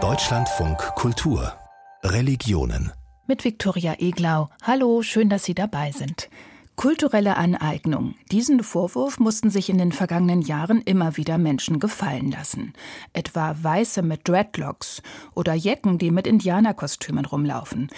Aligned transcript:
Deutschlandfunk 0.00 0.78
Kultur 0.94 1.52
Religionen 2.04 2.92
mit 3.26 3.44
Viktoria 3.44 3.96
Eglau. 3.98 4.50
Hallo, 4.62 5.02
schön, 5.02 5.28
dass 5.28 5.42
Sie 5.42 5.54
dabei 5.56 5.90
sind. 5.90 6.28
Kulturelle 6.78 7.36
Aneignung. 7.36 8.14
Diesen 8.30 8.62
Vorwurf 8.62 9.18
mussten 9.18 9.50
sich 9.50 9.68
in 9.68 9.78
den 9.78 9.90
vergangenen 9.90 10.42
Jahren 10.42 10.80
immer 10.80 11.16
wieder 11.16 11.36
Menschen 11.36 11.80
gefallen 11.80 12.30
lassen. 12.30 12.72
Etwa 13.12 13.56
Weiße 13.60 14.02
mit 14.02 14.28
Dreadlocks 14.28 15.02
oder 15.34 15.54
Jecken, 15.54 15.98
die 15.98 16.12
mit 16.12 16.28
Indianerkostümen 16.28 17.24
rumlaufen. 17.24 17.88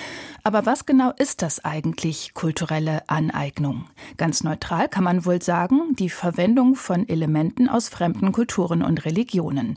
Aber 0.45 0.65
was 0.65 0.87
genau 0.87 1.13
ist 1.19 1.43
das 1.43 1.63
eigentlich, 1.63 2.33
kulturelle 2.33 3.07
Aneignung? 3.07 3.85
Ganz 4.17 4.45
neutral 4.45 4.89
kann 4.89 5.05
man 5.05 5.27
wohl 5.27 5.43
sagen, 5.43 5.95
die 5.97 6.09
Verwendung 6.09 6.75
von 6.75 7.07
Elementen 7.07 7.69
aus 7.69 7.91
fremden 7.91 8.33
Kulturen 8.33 8.83
und 8.83 9.05
Religionen. 9.05 9.77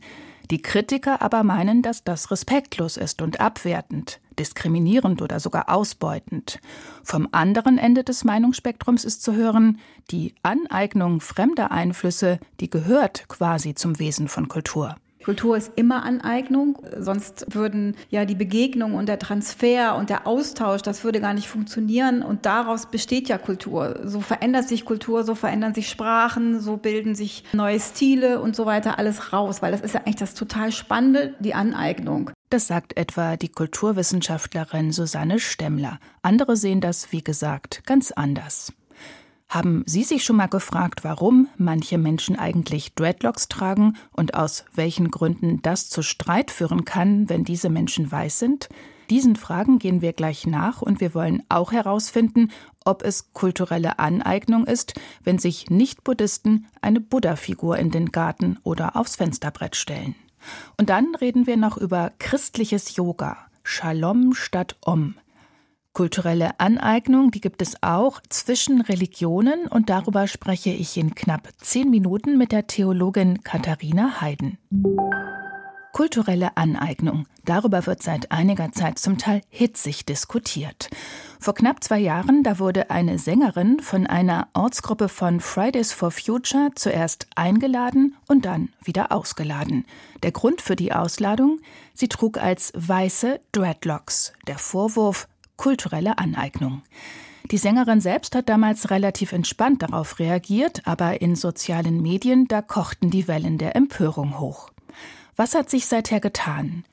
Die 0.50 0.62
Kritiker 0.62 1.22
aber 1.22 1.44
meinen, 1.44 1.82
dass 1.82 2.06
das 2.06 2.32
respektlos 2.32 2.96
ist 2.96 3.22
und 3.22 3.42
abwertend, 3.42 4.22
diskriminierend 4.40 5.22
oder 5.22 5.40
sogar 5.40 5.70
ausbeutend. 5.70 6.60
Vom 7.04 7.28
anderen 7.32 7.78
Ende 7.78 8.04
des 8.04 8.24
Meinungsspektrums 8.24 9.06
ist 9.06 9.24
zu 9.24 9.34
hören, 9.34 9.80
die 10.12 10.36
Aneignung 10.44 11.22
fremder 11.22 11.72
Einflüsse, 11.72 12.40
die 12.60 12.70
gehört 12.70 13.28
quasi 13.28 13.76
zum 13.76 14.00
Wesen 14.00 14.28
von 14.28 14.48
Kultur. 14.48 14.96
Kultur 15.24 15.58
ist 15.58 15.72
immer 15.76 16.04
Aneignung, 16.04 16.78
sonst 17.00 17.54
würden 17.54 17.96
ja 18.10 18.26
die 18.26 18.36
Begegnung 18.36 18.94
und 18.96 19.08
der 19.08 19.20
Transfer 19.20 19.96
und 19.96 20.10
der 20.10 20.28
Austausch, 20.28 20.82
das 20.82 21.04
würde 21.04 21.22
gar 21.22 21.34
nicht 21.34 21.48
funktionieren 21.48 22.22
und 22.22 22.46
daraus 22.46 22.88
besteht 22.88 23.30
ja 23.30 23.38
Kultur. 23.38 24.02
So 24.04 24.20
verändert 24.22 24.68
sich 24.68 24.86
Kultur, 24.86 25.24
so 25.24 25.36
verändern 25.36 25.74
sich 25.74 25.90
Sprachen, 25.90 26.60
so 26.60 26.78
bilden 26.78 27.16
sich 27.16 27.44
neue 27.54 27.80
Stile 27.80 28.42
und 28.42 28.56
so 28.56 28.66
weiter 28.66 29.00
alles 29.00 29.34
raus, 29.34 29.62
weil 29.62 29.72
das 29.72 29.82
ist 29.82 29.94
ja 29.94 30.02
eigentlich 30.02 30.16
das 30.18 30.34
total 30.34 30.72
Spannende, 30.72 31.36
die 31.40 31.54
Aneignung. 31.54 32.32
Das 32.50 32.68
sagt 32.68 32.98
etwa 32.98 33.36
die 33.36 33.50
Kulturwissenschaftlerin 33.50 34.92
Susanne 34.92 35.40
Stemmler. 35.40 36.00
Andere 36.22 36.56
sehen 36.56 36.82
das, 36.82 37.12
wie 37.12 37.24
gesagt, 37.24 37.82
ganz 37.86 38.12
anders. 38.12 38.74
Haben 39.54 39.84
Sie 39.86 40.04
sich 40.04 40.24
schon 40.24 40.38
mal 40.38 40.48
gefragt, 40.48 41.04
warum 41.04 41.48
manche 41.58 42.00
Menschen 42.00 42.36
eigentlich 42.40 42.96
Dreadlocks 42.96 43.50
tragen 43.50 43.98
und 44.12 44.34
aus 44.34 44.66
welchen 44.74 45.12
Gründen 45.12 45.62
das 45.62 45.92
zu 45.92 46.02
Streit 46.02 46.50
führen 46.50 46.86
kann, 46.86 47.30
wenn 47.30 47.44
diese 47.44 47.70
Menschen 47.70 48.12
weiß 48.12 48.40
sind? 48.40 48.68
Diesen 49.12 49.36
Fragen 49.36 49.78
gehen 49.78 50.02
wir 50.02 50.12
gleich 50.12 50.48
nach 50.48 50.82
und 50.82 51.02
wir 51.02 51.14
wollen 51.14 51.44
auch 51.50 51.72
herausfinden, 51.72 52.50
ob 52.84 53.04
es 53.04 53.32
kulturelle 53.34 54.00
Aneignung 54.00 54.66
ist, 54.66 54.96
wenn 55.24 55.38
sich 55.38 55.70
Nicht-Buddhisten 55.70 56.66
eine 56.82 57.00
Buddha-Figur 57.00 57.78
in 57.78 57.92
den 57.92 58.12
Garten 58.12 58.58
oder 58.64 58.96
aufs 58.96 59.18
Fensterbrett 59.18 59.76
stellen. 59.76 60.16
Und 60.80 60.90
dann 60.90 61.14
reden 61.14 61.46
wir 61.46 61.58
noch 61.58 61.78
über 61.78 62.12
christliches 62.18 62.96
Yoga. 62.96 63.38
Shalom 63.62 64.34
statt 64.34 64.78
Om. 64.82 65.14
Kulturelle 65.94 66.60
Aneignung, 66.60 67.30
die 67.30 67.40
gibt 67.40 67.62
es 67.62 67.76
auch 67.84 68.20
zwischen 68.28 68.82
Religionen 68.82 69.68
und 69.68 69.92
darüber 69.92 70.28
spreche 70.28 70.72
ich 70.72 70.98
in 70.98 71.14
knapp 71.14 71.50
zehn 71.62 71.92
Minuten 71.92 72.36
mit 72.36 72.52
der 72.52 72.66
Theologin 72.66 73.44
Katharina 73.44 74.20
Heiden. 74.20 74.58
Kulturelle 75.92 76.58
Aneignung. 76.58 77.28
Darüber 77.46 77.86
wird 77.86 78.02
seit 78.02 78.32
einiger 78.32 78.72
Zeit 78.72 78.98
zum 78.98 79.20
Teil 79.20 79.42
hitzig 79.50 80.06
diskutiert. 80.06 80.90
Vor 81.40 81.54
knapp 81.54 81.84
zwei 81.84 82.00
Jahren, 82.00 82.42
da 82.42 82.58
wurde 82.58 82.90
eine 82.90 83.20
Sängerin 83.20 83.80
von 83.80 84.08
einer 84.08 84.48
Ortsgruppe 84.56 85.10
von 85.10 85.40
Fridays 85.40 85.94
for 85.94 86.10
Future 86.10 86.72
zuerst 86.74 87.28
eingeladen 87.36 88.16
und 88.28 88.46
dann 88.46 88.70
wieder 88.84 89.12
ausgeladen. 89.12 89.86
Der 90.24 90.32
Grund 90.32 90.62
für 90.62 90.76
die 90.76 90.92
Ausladung? 90.92 91.60
Sie 91.94 92.08
trug 92.08 92.40
als 92.40 92.74
weiße 92.76 93.40
Dreadlocks. 93.52 94.34
Der 94.48 94.58
Vorwurf, 94.58 95.28
kulturelle 95.58 96.18
Aneignung. 96.18 96.82
Die 97.52 97.58
Sängerin 97.58 98.00
selbst 98.00 98.36
hat 98.36 98.50
damals 98.50 98.90
relativ 98.90 99.34
entspannt 99.34 99.82
darauf 99.82 100.20
reagiert, 100.20 100.82
aber 100.86 101.22
in 101.22 101.36
sozialen 101.36 102.02
Medien, 102.02 102.48
da 102.48 102.62
kochten 102.62 103.10
die 103.10 103.28
Wellen 103.28 103.58
der 103.58 103.76
Empörung 103.76 104.40
hoch. 104.40 104.70
Was 105.36 105.56
hat 105.56 105.70
sich 105.70 105.86
seither 105.88 106.20
getan? 106.20 106.86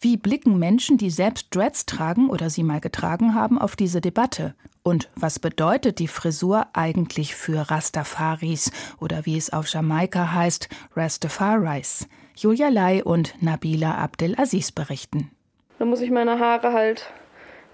Wie 0.00 0.18
blicken 0.18 0.58
Menschen, 0.58 0.98
die 0.98 1.08
selbst 1.08 1.54
Dreads 1.54 1.86
tragen 1.86 2.28
oder 2.28 2.50
sie 2.50 2.62
mal 2.62 2.80
getragen 2.80 3.34
haben, 3.34 3.58
auf 3.58 3.76
diese 3.76 4.02
Debatte? 4.02 4.54
Und 4.82 5.08
was 5.16 5.38
bedeutet 5.38 5.98
die 5.98 6.08
Frisur 6.08 6.66
eigentlich 6.74 7.34
für 7.34 7.70
Rastafaris 7.70 8.70
oder 9.00 9.24
wie 9.24 9.38
es 9.38 9.50
auf 9.50 9.66
Jamaika 9.66 10.32
heißt, 10.32 10.68
Rastafaris? 10.94 12.06
Julia 12.36 12.68
Lai 12.68 13.02
und 13.02 13.34
Nabila 13.40 13.94
Abdelaziz 13.94 14.72
berichten. 14.72 15.30
Da 15.78 15.86
muss 15.86 16.02
ich 16.02 16.10
meine 16.10 16.38
Haare 16.38 16.74
halt 16.74 17.10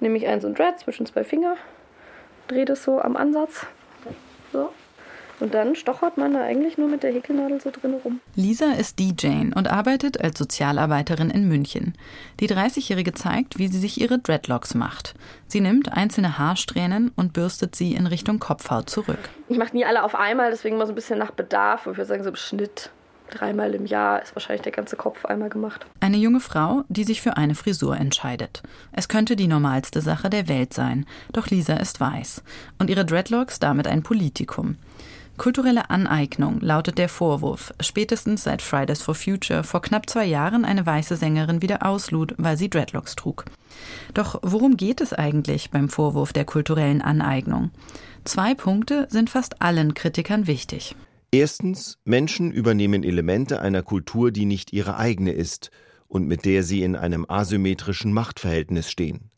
nehme 0.00 0.16
ich 0.16 0.26
einen 0.26 0.40
so 0.40 0.48
ein 0.48 0.54
Dread 0.54 0.78
zwischen 0.78 1.06
zwei 1.06 1.24
Finger, 1.24 1.56
drehe 2.48 2.64
das 2.64 2.84
so 2.84 3.00
am 3.00 3.16
Ansatz. 3.16 3.66
So. 4.52 4.70
Und 5.40 5.54
dann 5.54 5.74
stochert 5.74 6.18
man 6.18 6.34
da 6.34 6.42
eigentlich 6.42 6.76
nur 6.76 6.88
mit 6.88 7.02
der 7.02 7.12
Häkelnadel 7.12 7.60
so 7.62 7.70
drin 7.70 7.94
rum. 8.04 8.20
Lisa 8.36 8.72
ist 8.72 8.98
DJ 8.98 9.52
und 9.54 9.70
arbeitet 9.70 10.20
als 10.22 10.38
Sozialarbeiterin 10.38 11.30
in 11.30 11.48
München. 11.48 11.94
Die 12.40 12.48
30-Jährige 12.48 13.14
zeigt, 13.14 13.58
wie 13.58 13.68
sie 13.68 13.78
sich 13.78 13.98
ihre 13.98 14.18
Dreadlocks 14.18 14.74
macht. 14.74 15.14
Sie 15.46 15.62
nimmt 15.62 15.92
einzelne 15.92 16.36
Haarsträhnen 16.36 17.10
und 17.16 17.32
bürstet 17.32 17.74
sie 17.74 17.94
in 17.94 18.06
Richtung 18.06 18.38
Kopfhaut 18.38 18.90
zurück. 18.90 19.30
Ich 19.48 19.56
mache 19.56 19.74
nie 19.74 19.86
alle 19.86 20.02
auf 20.02 20.14
einmal, 20.14 20.50
deswegen 20.50 20.76
mal 20.76 20.86
so 20.86 20.92
ein 20.92 20.96
bisschen 20.96 21.18
nach 21.18 21.30
Bedarf. 21.30 21.82
Ich 21.82 21.86
würde 21.96 22.04
sagen, 22.04 22.22
so 22.22 22.28
im 22.28 22.36
Schnitt 22.36 22.90
dreimal 23.30 23.74
im 23.74 23.86
Jahr 23.86 24.22
ist 24.22 24.34
wahrscheinlich 24.34 24.62
der 24.62 24.72
ganze 24.72 24.96
Kopf 24.96 25.24
einmal 25.24 25.48
gemacht. 25.48 25.86
Eine 26.00 26.16
junge 26.16 26.40
Frau, 26.40 26.84
die 26.88 27.04
sich 27.04 27.22
für 27.22 27.36
eine 27.36 27.54
Frisur 27.54 27.96
entscheidet. 27.96 28.62
Es 28.92 29.08
könnte 29.08 29.36
die 29.36 29.48
normalste 29.48 30.00
Sache 30.00 30.30
der 30.30 30.48
Welt 30.48 30.74
sein, 30.74 31.06
doch 31.32 31.48
Lisa 31.48 31.74
ist 31.74 32.00
weiß 32.00 32.42
und 32.78 32.90
ihre 32.90 33.04
Dreadlocks 33.04 33.58
damit 33.58 33.86
ein 33.86 34.02
Politikum. 34.02 34.76
Kulturelle 35.40 35.88
Aneignung 35.88 36.60
lautet 36.60 36.98
der 36.98 37.08
Vorwurf, 37.08 37.72
spätestens 37.80 38.42
seit 38.42 38.60
Fridays 38.60 39.00
for 39.00 39.14
Future 39.14 39.64
vor 39.64 39.80
knapp 39.80 40.10
zwei 40.10 40.26
Jahren 40.26 40.66
eine 40.66 40.84
weiße 40.84 41.16
Sängerin 41.16 41.62
wieder 41.62 41.86
auslud, 41.86 42.34
weil 42.36 42.58
sie 42.58 42.68
Dreadlocks 42.68 43.16
trug. 43.16 43.46
Doch 44.12 44.38
worum 44.42 44.76
geht 44.76 45.00
es 45.00 45.14
eigentlich 45.14 45.70
beim 45.70 45.88
Vorwurf 45.88 46.34
der 46.34 46.44
kulturellen 46.44 47.00
Aneignung? 47.00 47.70
Zwei 48.24 48.54
Punkte 48.54 49.06
sind 49.08 49.30
fast 49.30 49.62
allen 49.62 49.94
Kritikern 49.94 50.46
wichtig. 50.46 50.94
Erstens, 51.32 51.98
Menschen 52.04 52.50
übernehmen 52.50 53.04
Elemente 53.04 53.60
einer 53.60 53.82
Kultur, 53.82 54.32
die 54.32 54.46
nicht 54.46 54.72
ihre 54.72 54.96
eigene 54.96 55.30
ist 55.30 55.70
und 56.08 56.26
mit 56.26 56.44
der 56.44 56.64
sie 56.64 56.82
in 56.82 56.96
einem 56.96 57.24
asymmetrischen 57.28 58.12
Machtverhältnis 58.12 58.90
stehen. 58.90 59.30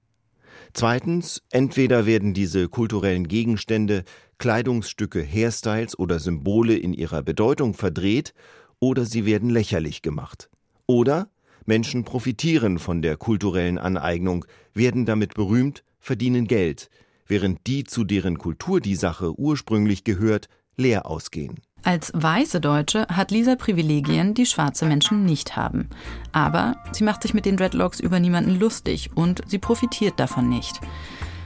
Zweitens, 0.72 1.42
entweder 1.50 2.06
werden 2.06 2.32
diese 2.32 2.70
kulturellen 2.70 3.28
Gegenstände, 3.28 4.04
Kleidungsstücke, 4.38 5.22
Hairstyles 5.22 5.98
oder 5.98 6.18
Symbole 6.18 6.76
in 6.76 6.94
ihrer 6.94 7.22
Bedeutung 7.22 7.74
verdreht 7.74 8.32
oder 8.78 9.04
sie 9.04 9.26
werden 9.26 9.50
lächerlich 9.50 10.00
gemacht. 10.00 10.48
Oder 10.86 11.28
Menschen 11.66 12.04
profitieren 12.04 12.78
von 12.78 13.02
der 13.02 13.18
kulturellen 13.18 13.76
Aneignung, 13.76 14.46
werden 14.72 15.04
damit 15.04 15.34
berühmt, 15.34 15.84
verdienen 16.00 16.46
Geld, 16.46 16.88
während 17.26 17.66
die, 17.66 17.84
zu 17.84 18.04
deren 18.04 18.38
Kultur 18.38 18.80
die 18.80 18.96
Sache 18.96 19.38
ursprünglich 19.38 20.04
gehört, 20.04 20.48
leer 20.76 21.06
ausgehen. 21.06 21.60
Als 21.84 22.12
weiße 22.14 22.60
Deutsche 22.60 23.06
hat 23.08 23.32
Lisa 23.32 23.56
Privilegien, 23.56 24.34
die 24.34 24.46
schwarze 24.46 24.86
Menschen 24.86 25.24
nicht 25.24 25.56
haben. 25.56 25.88
Aber 26.30 26.76
sie 26.92 27.02
macht 27.02 27.22
sich 27.22 27.34
mit 27.34 27.44
den 27.44 27.56
Dreadlocks 27.56 27.98
über 27.98 28.20
niemanden 28.20 28.58
lustig 28.58 29.10
und 29.16 29.42
sie 29.48 29.58
profitiert 29.58 30.20
davon 30.20 30.48
nicht. 30.48 30.80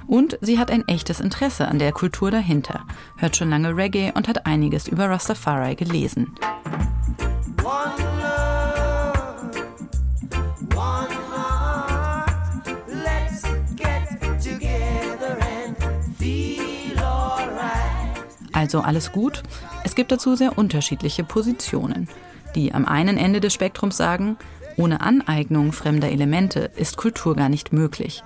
Und 0.07 0.39
sie 0.43 0.59
hat 0.59 0.71
ein 0.71 0.87
echtes 0.89 1.21
Interesse 1.21 1.67
an 1.67 1.79
der 1.79 1.93
Kultur 1.93 2.31
dahinter, 2.31 2.85
hört 3.17 3.37
schon 3.37 3.51
lange 3.51 3.75
Reggae 3.77 4.13
und 4.15 4.29
hat 4.29 4.47
einiges 4.47 4.89
über 4.89 5.09
Rastafari 5.09 5.75
gelesen. 5.75 6.35
Also 18.57 18.81
alles 18.81 19.13
gut. 19.13 19.43
Es 19.85 19.95
gibt 19.95 20.11
dazu 20.11 20.35
sehr 20.35 20.57
unterschiedliche 20.57 21.25
Positionen. 21.25 22.09
Die 22.55 22.73
am 22.73 22.87
einen 22.87 23.19
Ende 23.19 23.41
des 23.41 23.53
Spektrums 23.53 23.99
sagen, 23.99 24.39
ohne 24.79 25.03
Aneignung 25.03 25.73
fremder 25.73 26.11
Elemente 26.11 26.71
ist 26.75 26.97
Kultur 26.97 27.37
gar 27.37 27.51
nicht 27.51 27.75
möglich. 27.75 28.25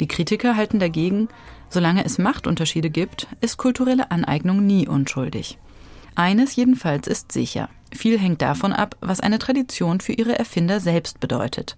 Die 0.00 0.08
Kritiker 0.08 0.56
halten 0.56 0.80
dagegen, 0.80 1.28
solange 1.68 2.04
es 2.04 2.18
Machtunterschiede 2.18 2.90
gibt, 2.90 3.28
ist 3.40 3.56
kulturelle 3.56 4.10
Aneignung 4.10 4.66
nie 4.66 4.88
unschuldig. 4.88 5.58
Eines 6.16 6.56
jedenfalls 6.56 7.06
ist 7.06 7.30
sicher. 7.30 7.68
Viel 7.94 8.18
hängt 8.18 8.42
davon 8.42 8.72
ab, 8.72 8.96
was 9.00 9.20
eine 9.20 9.38
Tradition 9.38 10.00
für 10.00 10.12
ihre 10.12 10.36
Erfinder 10.36 10.80
selbst 10.80 11.20
bedeutet. 11.20 11.76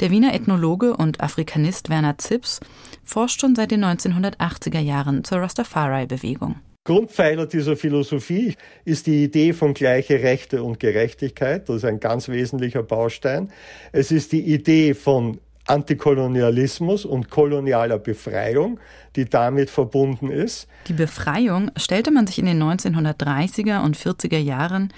Der 0.00 0.10
Wiener 0.10 0.32
Ethnologe 0.32 0.96
und 0.96 1.20
Afrikanist 1.20 1.90
Werner 1.90 2.16
Zips 2.16 2.60
forscht 3.04 3.42
schon 3.42 3.54
seit 3.54 3.72
den 3.72 3.84
1980er 3.84 4.80
Jahren 4.80 5.22
zur 5.22 5.42
Rastafari-Bewegung. 5.42 6.56
Grundpfeiler 6.86 7.46
dieser 7.46 7.76
Philosophie 7.76 8.54
ist 8.84 9.08
die 9.08 9.24
Idee 9.24 9.52
von 9.52 9.74
gleiche 9.74 10.22
Rechte 10.22 10.62
und 10.62 10.78
Gerechtigkeit. 10.78 11.68
Das 11.68 11.76
ist 11.76 11.84
ein 11.84 11.98
ganz 11.98 12.28
wesentlicher 12.28 12.84
Baustein. 12.84 13.50
Es 13.90 14.12
ist 14.12 14.30
die 14.30 14.54
Idee 14.54 14.94
von 14.94 15.40
Antikolonialismus 15.66 17.04
und 17.04 17.28
kolonialer 17.28 17.98
Befreiung, 17.98 18.78
die 19.16 19.24
damit 19.24 19.68
verbunden 19.68 20.30
ist. 20.30 20.68
Die 20.86 20.92
Befreiung 20.92 21.72
stellte 21.76 22.12
man 22.12 22.28
sich 22.28 22.38
in 22.38 22.46
den 22.46 22.62
1930er 22.62 23.82
und 23.82 23.96
40er 23.96 24.38
Jahren, 24.38 24.92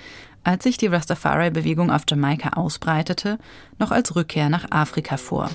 als 0.44 0.64
sich 0.64 0.76
die 0.76 0.88
Rastafari-Bewegung 0.88 1.91
auf 1.91 2.02
Jamaika 2.06 2.50
ausbreitete, 2.50 3.38
noch 3.79 3.93
als 3.93 4.14
Rückkehr 4.14 4.50
nach 4.50 4.70
Afrika 4.70 5.17
vor. 5.17 5.49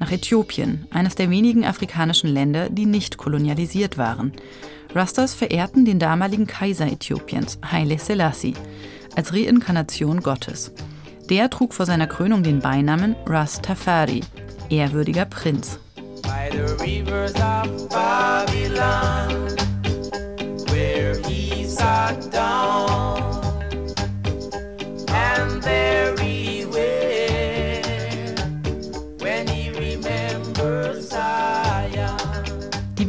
Nach 0.00 0.10
Äthiopien, 0.10 0.86
eines 0.90 1.14
der 1.14 1.28
wenigen 1.28 1.64
afrikanischen 1.66 2.30
Länder, 2.30 2.70
die 2.70 2.86
nicht 2.86 3.18
kolonialisiert 3.18 3.98
waren. 3.98 4.32
Rastas 4.94 5.34
verehrten 5.34 5.84
den 5.84 5.98
damaligen 5.98 6.46
Kaiser 6.46 6.86
Äthiopiens, 6.86 7.58
Haile 7.70 7.98
Selassie, 7.98 8.54
als 9.14 9.34
Reinkarnation 9.34 10.20
Gottes. 10.20 10.72
Der 11.28 11.50
trug 11.50 11.74
vor 11.74 11.84
seiner 11.84 12.06
Krönung 12.06 12.42
den 12.42 12.60
Beinamen 12.60 13.14
Rastafari, 13.26 14.22
ehrwürdiger 14.70 15.26
Prinz. 15.26 15.78
By 16.22 16.48
the 16.50 16.82
rivers 16.82 17.34
of 17.34 17.88
Babylon, 17.90 19.49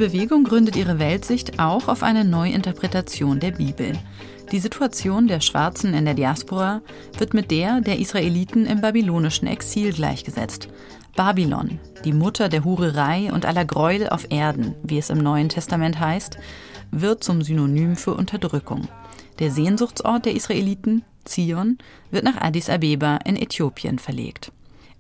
Bewegung 0.02 0.44
gründet 0.46 0.76
ihre 0.78 0.98
Weltsicht 0.98 1.60
auch 1.60 1.88
auf 1.88 2.02
eine 2.02 2.26
Neuinterpretation 2.26 3.40
der 3.40 3.52
Bibel. 3.52 3.94
Die 4.52 4.58
Situation 4.58 5.28
der 5.28 5.42
Schwarzen 5.42 5.94
in 5.94 6.06
der 6.06 6.16
Diaspora 6.16 6.82
wird 7.20 7.36
mit 7.36 7.52
der 7.52 7.82
der 7.82 8.00
Israeliten 8.00 8.66
im 8.66 8.82
babylonischen 8.82 9.48
Exil 9.48 9.94
gleichgesetzt. 9.94 10.70
Babylon, 11.16 11.80
die 12.04 12.14
Mutter 12.14 12.50
der 12.50 12.64
Hurerei 12.64 13.32
und 13.32 13.46
aller 13.46 13.64
Gräuel 13.64 14.10
auf 14.10 14.26
Erden, 14.32 14.74
wie 14.82 14.98
es 14.98 15.12
im 15.12 15.20
Neuen 15.20 15.50
Testament 15.50 16.00
heißt, 16.00 16.40
wird 16.90 17.24
zum 17.24 17.44
Synonym 17.44 17.96
für 17.96 18.16
Unterdrückung. 18.16 18.88
Der 19.38 19.52
Sehnsuchtsort 19.52 20.26
der 20.26 20.34
Israeliten, 20.34 21.04
Zion, 21.26 21.78
wird 22.10 22.24
nach 22.24 22.42
Addis 22.42 22.72
Abeba 22.72 23.18
in 23.18 23.36
Äthiopien 23.36 24.00
verlegt. 24.00 24.52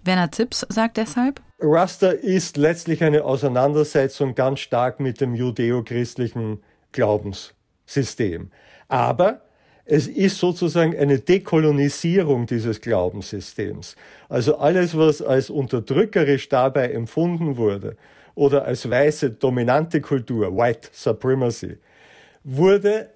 Werner 0.04 0.32
Zips 0.32 0.64
sagt 0.70 0.98
deshalb, 0.98 1.42
Rasta 1.64 2.10
ist 2.10 2.58
letztlich 2.58 3.04
eine 3.04 3.24
Auseinandersetzung 3.24 4.34
ganz 4.34 4.62
stark 4.62 5.00
mit 5.00 5.22
dem 5.22 5.36
judeo-christlichen 5.36 6.64
Glaubenssystem. 6.92 8.50
Aber 8.88 9.42
es 9.86 10.08
ist 10.08 10.40
sozusagen 10.40 10.98
eine 10.98 11.20
Dekolonisierung 11.20 12.48
dieses 12.48 12.82
Glaubenssystems. 12.82 13.96
Also 14.28 14.58
alles, 14.58 14.98
was 14.98 15.22
als 15.22 15.52
unterdrückerisch 15.52 16.50
dabei 16.50 16.92
empfunden 16.92 17.58
wurde 17.58 17.96
oder 18.34 18.66
als 18.66 18.90
weiße 18.90 19.30
dominante 19.32 20.02
Kultur, 20.02 20.58
White 20.58 20.90
Supremacy, 20.92 21.78
wurde 22.44 23.10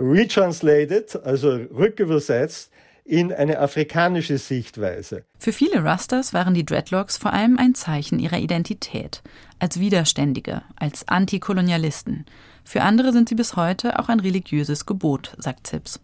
retranslated, 0.00 1.24
also 1.24 1.50
rückübersetzt 1.50 2.72
in 3.04 3.32
eine 3.32 3.58
afrikanische 3.58 4.38
Sichtweise. 4.38 5.24
Für 5.38 5.52
viele 5.52 5.84
Rastas 5.84 6.32
waren 6.32 6.54
die 6.54 6.64
Dreadlocks 6.64 7.18
vor 7.18 7.34
allem 7.34 7.58
ein 7.58 7.74
Zeichen 7.74 8.18
ihrer 8.18 8.38
Identität, 8.38 9.22
als 9.58 9.78
Widerständige, 9.78 10.62
als 10.76 11.06
Antikolonialisten. 11.06 12.24
Für 12.64 12.80
andere 12.80 13.12
sind 13.12 13.28
sie 13.28 13.34
bis 13.34 13.56
heute 13.56 13.98
auch 13.98 14.08
ein 14.08 14.20
religiöses 14.20 14.86
Gebot, 14.86 15.36
sagt 15.38 15.66
Zips. 15.66 16.00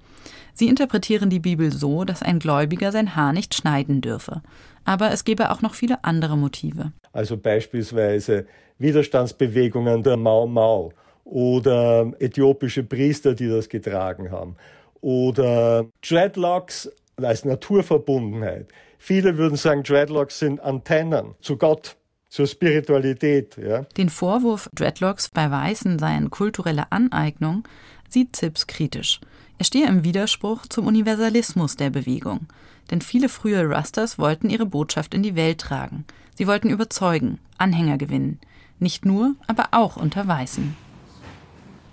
Sie 0.52 0.68
interpretieren 0.68 1.30
die 1.30 1.38
Bibel 1.40 1.72
so, 1.72 2.04
dass 2.04 2.22
ein 2.22 2.38
Gläubiger 2.38 2.92
sein 2.92 3.16
Haar 3.16 3.32
nicht 3.32 3.54
schneiden 3.54 4.02
dürfe. 4.02 4.42
Aber 4.84 5.10
es 5.10 5.24
gebe 5.24 5.50
auch 5.50 5.62
noch 5.62 5.74
viele 5.74 6.04
andere 6.04 6.36
Motive. 6.36 6.92
Also 7.12 7.38
beispielsweise 7.38 8.46
Widerstandsbewegungen 8.78 10.02
der 10.02 10.18
Mau 10.18 10.46
Mau 10.46 10.92
oder 11.24 12.12
äthiopische 12.18 12.82
Priester, 12.82 13.34
die 13.34 13.48
das 13.48 13.70
getragen 13.70 14.30
haben 14.30 14.56
oder 15.00 15.86
Dreadlocks 16.02 16.90
als 17.16 17.44
Naturverbundenheit. 17.44 18.68
Viele 18.98 19.38
würden 19.38 19.56
sagen, 19.56 19.82
Dreadlocks 19.82 20.38
sind 20.38 20.60
Antennen 20.60 21.34
zu 21.40 21.56
Gott, 21.56 21.96
zur 22.28 22.46
Spiritualität. 22.46 23.56
Ja. 23.56 23.82
Den 23.96 24.08
Vorwurf, 24.08 24.68
Dreadlocks 24.74 25.28
bei 25.30 25.50
Weißen 25.50 25.98
seien 25.98 26.30
kulturelle 26.30 26.90
Aneignung, 26.92 27.64
sieht 28.08 28.36
Zips 28.36 28.66
kritisch. 28.66 29.20
Er 29.58 29.64
stehe 29.64 29.86
im 29.86 30.04
Widerspruch 30.04 30.66
zum 30.66 30.86
Universalismus 30.86 31.76
der 31.76 31.90
Bewegung. 31.90 32.46
Denn 32.90 33.02
viele 33.02 33.28
frühe 33.28 33.66
Rusters 33.66 34.18
wollten 34.18 34.50
ihre 34.50 34.66
Botschaft 34.66 35.14
in 35.14 35.22
die 35.22 35.36
Welt 35.36 35.60
tragen. 35.60 36.04
Sie 36.34 36.46
wollten 36.46 36.70
überzeugen, 36.70 37.38
Anhänger 37.58 37.98
gewinnen. 37.98 38.40
Nicht 38.78 39.04
nur, 39.04 39.34
aber 39.46 39.68
auch 39.72 39.96
unter 39.96 40.26
Weißen. 40.26 40.76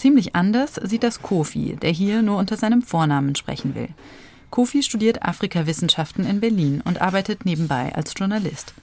Ziemlich 0.08 0.38
anders 0.38 0.76
sieht 0.76 1.04
das 1.04 1.22
Kofi, 1.22 1.76
der 1.82 1.90
hier 1.90 2.22
nur 2.22 2.38
unter 2.38 2.56
seinem 2.56 2.82
Vornamen 2.82 3.36
sprechen 3.36 3.76
will. 3.76 3.90
Kofi 4.52 4.82
studiert 4.82 5.24
Afrikawissenschaften 5.24 6.26
in 6.26 6.40
Berlin 6.40 6.82
und 6.86 7.02
arbeitet 7.02 7.44
nebenbei 7.44 7.92
als 7.94 8.14
Journalist. 8.16 8.74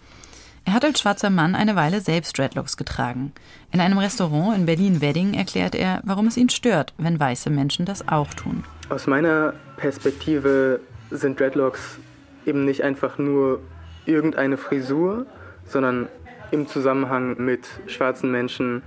Er 0.66 0.74
hat 0.74 0.84
als 0.84 1.00
schwarzer 1.00 1.30
Mann 1.30 1.54
eine 1.54 1.76
Weile 1.76 2.02
selbst 2.02 2.36
Dreadlocks 2.36 2.76
getragen. 2.76 3.32
In 3.72 3.80
einem 3.80 3.96
Restaurant 3.96 4.54
in 4.54 4.66
Berlin-Wedding 4.66 5.32
erklärt 5.32 5.74
er, 5.74 6.02
warum 6.04 6.26
es 6.26 6.36
ihn 6.36 6.50
stört, 6.50 6.92
wenn 6.98 7.18
weiße 7.18 7.48
Menschen 7.48 7.86
das 7.86 8.06
auch 8.06 8.34
tun. 8.34 8.62
Aus 8.90 9.06
meiner 9.06 9.54
Perspektive 9.78 10.80
sind 11.10 11.40
Dreadlocks 11.40 12.00
eben 12.44 12.66
nicht 12.66 12.82
einfach 12.82 13.16
nur 13.16 13.60
irgendeine 14.04 14.58
Frisur, 14.58 15.24
sondern 15.64 16.06
im 16.50 16.68
Zusammenhang 16.68 17.42
mit 17.42 17.66
schwarzen 17.86 18.30
Menschen 18.30 18.82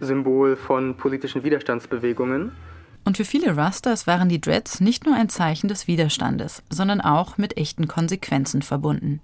Symbol 0.00 0.56
von 0.56 0.96
politischen 0.96 1.44
Widerstandsbewegungen. 1.44 2.52
Und 3.04 3.16
für 3.16 3.24
viele 3.24 3.56
Rastas 3.56 4.08
waren 4.08 4.28
die 4.28 4.40
Dreads 4.40 4.80
nicht 4.80 5.06
nur 5.06 5.14
ein 5.14 5.28
Zeichen 5.28 5.68
des 5.68 5.86
Widerstandes, 5.86 6.64
sondern 6.70 7.00
auch 7.00 7.38
mit 7.38 7.56
echten 7.56 7.86
Konsequenzen 7.86 8.62
verbunden. 8.62 9.20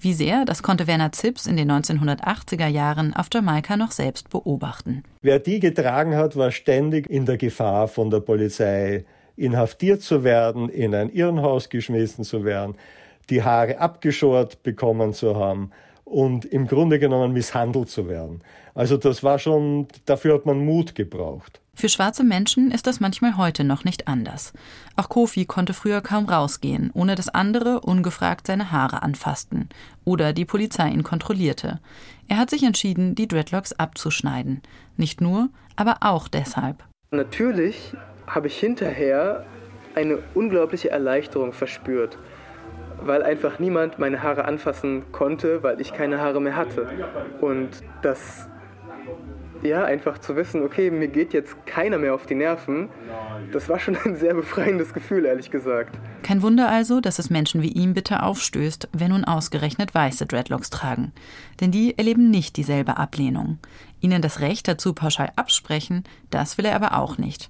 Wie 0.00 0.14
sehr, 0.14 0.46
das 0.46 0.62
konnte 0.62 0.86
Werner 0.86 1.12
Zips 1.12 1.46
in 1.46 1.56
den 1.56 1.70
1980er 1.70 2.66
Jahren 2.66 3.14
auf 3.14 3.28
Jamaika 3.32 3.76
noch 3.76 3.90
selbst 3.90 4.30
beobachten. 4.30 5.02
Wer 5.20 5.38
die 5.38 5.60
getragen 5.60 6.16
hat, 6.16 6.36
war 6.36 6.50
ständig 6.50 7.10
in 7.10 7.26
der 7.26 7.36
Gefahr, 7.36 7.88
von 7.88 8.10
der 8.10 8.20
Polizei 8.20 9.04
inhaftiert 9.36 10.00
zu 10.00 10.24
werden, 10.24 10.70
in 10.70 10.94
ein 10.94 11.10
Irrenhaus 11.10 11.68
geschmissen 11.68 12.24
zu 12.24 12.44
werden, 12.44 12.74
die 13.28 13.42
Haare 13.42 13.78
abgeschort 13.78 14.62
bekommen 14.62 15.12
zu 15.12 15.36
haben 15.36 15.70
und 16.04 16.44
im 16.44 16.66
Grunde 16.66 16.98
genommen 16.98 17.32
misshandelt 17.32 17.90
zu 17.90 18.08
werden. 18.08 18.40
Also 18.76 18.98
das 18.98 19.22
war 19.24 19.38
schon, 19.38 19.88
dafür 20.04 20.34
hat 20.34 20.44
man 20.44 20.58
Mut 20.58 20.94
gebraucht. 20.94 21.62
Für 21.74 21.88
schwarze 21.88 22.24
Menschen 22.24 22.70
ist 22.70 22.86
das 22.86 23.00
manchmal 23.00 23.38
heute 23.38 23.64
noch 23.64 23.84
nicht 23.84 24.06
anders. 24.06 24.52
Auch 24.96 25.08
Kofi 25.08 25.46
konnte 25.46 25.72
früher 25.72 26.02
kaum 26.02 26.26
rausgehen, 26.26 26.90
ohne 26.92 27.14
dass 27.14 27.30
andere 27.30 27.80
ungefragt 27.80 28.46
seine 28.46 28.70
Haare 28.70 29.02
anfassten 29.02 29.70
oder 30.04 30.34
die 30.34 30.44
Polizei 30.44 30.88
ihn 30.90 31.02
kontrollierte. 31.02 31.80
Er 32.28 32.36
hat 32.36 32.50
sich 32.50 32.64
entschieden, 32.64 33.14
die 33.14 33.26
Dreadlocks 33.26 33.72
abzuschneiden. 33.72 34.60
Nicht 34.98 35.22
nur, 35.22 35.48
aber 35.74 35.96
auch 36.00 36.28
deshalb. 36.28 36.84
Natürlich 37.10 37.94
habe 38.26 38.48
ich 38.48 38.58
hinterher 38.58 39.46
eine 39.94 40.18
unglaubliche 40.34 40.90
Erleichterung 40.90 41.54
verspürt 41.54 42.18
weil 43.00 43.22
einfach 43.22 43.58
niemand 43.58 43.98
meine 43.98 44.22
Haare 44.22 44.44
anfassen 44.44 45.12
konnte, 45.12 45.62
weil 45.62 45.80
ich 45.80 45.92
keine 45.92 46.20
Haare 46.20 46.40
mehr 46.40 46.56
hatte. 46.56 46.86
Und 47.40 47.68
das, 48.02 48.48
ja, 49.66 49.84
einfach 49.84 50.18
zu 50.18 50.36
wissen, 50.36 50.62
okay, 50.62 50.90
mir 50.90 51.08
geht 51.08 51.32
jetzt 51.32 51.66
keiner 51.66 51.98
mehr 51.98 52.14
auf 52.14 52.26
die 52.26 52.34
Nerven, 52.34 52.88
das 53.52 53.68
war 53.68 53.78
schon 53.78 53.96
ein 54.04 54.16
sehr 54.16 54.34
befreiendes 54.34 54.92
Gefühl, 54.92 55.24
ehrlich 55.24 55.50
gesagt. 55.50 55.98
Kein 56.22 56.42
Wunder 56.42 56.68
also, 56.68 57.00
dass 57.00 57.18
es 57.18 57.30
Menschen 57.30 57.62
wie 57.62 57.72
ihm 57.72 57.94
bitter 57.94 58.24
aufstößt, 58.24 58.88
wenn 58.92 59.10
nun 59.10 59.24
ausgerechnet 59.24 59.94
weiße 59.94 60.26
Dreadlocks 60.26 60.70
tragen. 60.70 61.12
Denn 61.60 61.70
die 61.70 61.96
erleben 61.96 62.30
nicht 62.30 62.56
dieselbe 62.56 62.96
Ablehnung. 62.96 63.58
Ihnen 64.00 64.22
das 64.22 64.40
Recht 64.40 64.68
dazu 64.68 64.92
pauschal 64.92 65.32
absprechen, 65.36 66.04
das 66.30 66.58
will 66.58 66.64
er 66.64 66.76
aber 66.76 66.98
auch 66.98 67.18
nicht. 67.18 67.48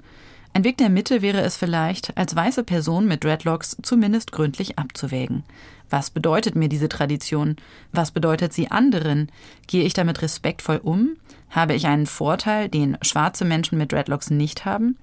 Ein 0.56 0.64
Weg 0.64 0.78
der 0.78 0.88
Mitte 0.88 1.20
wäre 1.20 1.42
es 1.42 1.56
vielleicht, 1.58 2.16
als 2.16 2.34
weiße 2.34 2.64
Person 2.64 3.06
mit 3.06 3.22
Dreadlocks 3.22 3.76
zumindest 3.82 4.32
gründlich 4.32 4.78
abzuwägen. 4.78 5.44
Was 5.90 6.10
bedeutet 6.10 6.56
mir 6.56 6.70
diese 6.70 6.88
Tradition? 6.88 7.56
Was 7.92 8.10
bedeutet 8.10 8.54
sie 8.54 8.70
anderen? 8.70 9.30
Gehe 9.66 9.84
ich 9.84 9.92
damit 9.92 10.22
respektvoll 10.22 10.80
um? 10.82 11.16
Habe 11.50 11.74
ich 11.74 11.86
einen 11.86 12.06
Vorteil, 12.06 12.68
den 12.68 12.98
schwarze 13.02 13.44
Menschen 13.44 13.78
mit 13.78 13.92
Dreadlocks 13.92 14.30
nicht 14.30 14.64
haben? 14.64 14.98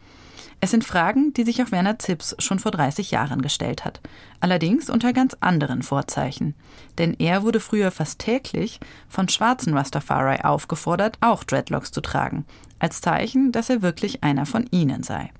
Es 0.59 0.71
sind 0.71 0.85
Fragen, 0.85 1.33
die 1.33 1.43
sich 1.43 1.61
auch 1.61 1.73
Werner 1.73 1.99
Zips 1.99 2.37
schon 2.39 2.57
vor 2.57 2.71
30 2.71 3.11
Jahren 3.11 3.41
gestellt 3.41 3.83
hat. 3.83 3.99
Allerdings 4.39 4.89
unter 4.89 5.11
ganz 5.11 5.35
anderen 5.41 5.83
Vorzeichen. 5.83 6.55
Denn 6.97 7.15
er 7.19 7.43
wurde 7.43 7.59
früher 7.59 7.91
fast 7.91 8.19
täglich 8.19 8.79
von 9.09 9.27
schwarzen 9.27 9.75
Rastafari 9.75 10.41
aufgefordert, 10.41 11.17
auch 11.19 11.43
Dreadlocks 11.43 11.91
zu 11.91 11.99
tragen. 11.99 12.45
Als 12.79 13.01
Zeichen, 13.01 13.51
dass 13.51 13.69
er 13.69 13.81
wirklich 13.81 14.23
einer 14.23 14.45
von 14.45 14.65
ihnen 14.71 15.03
sei. 15.03 15.31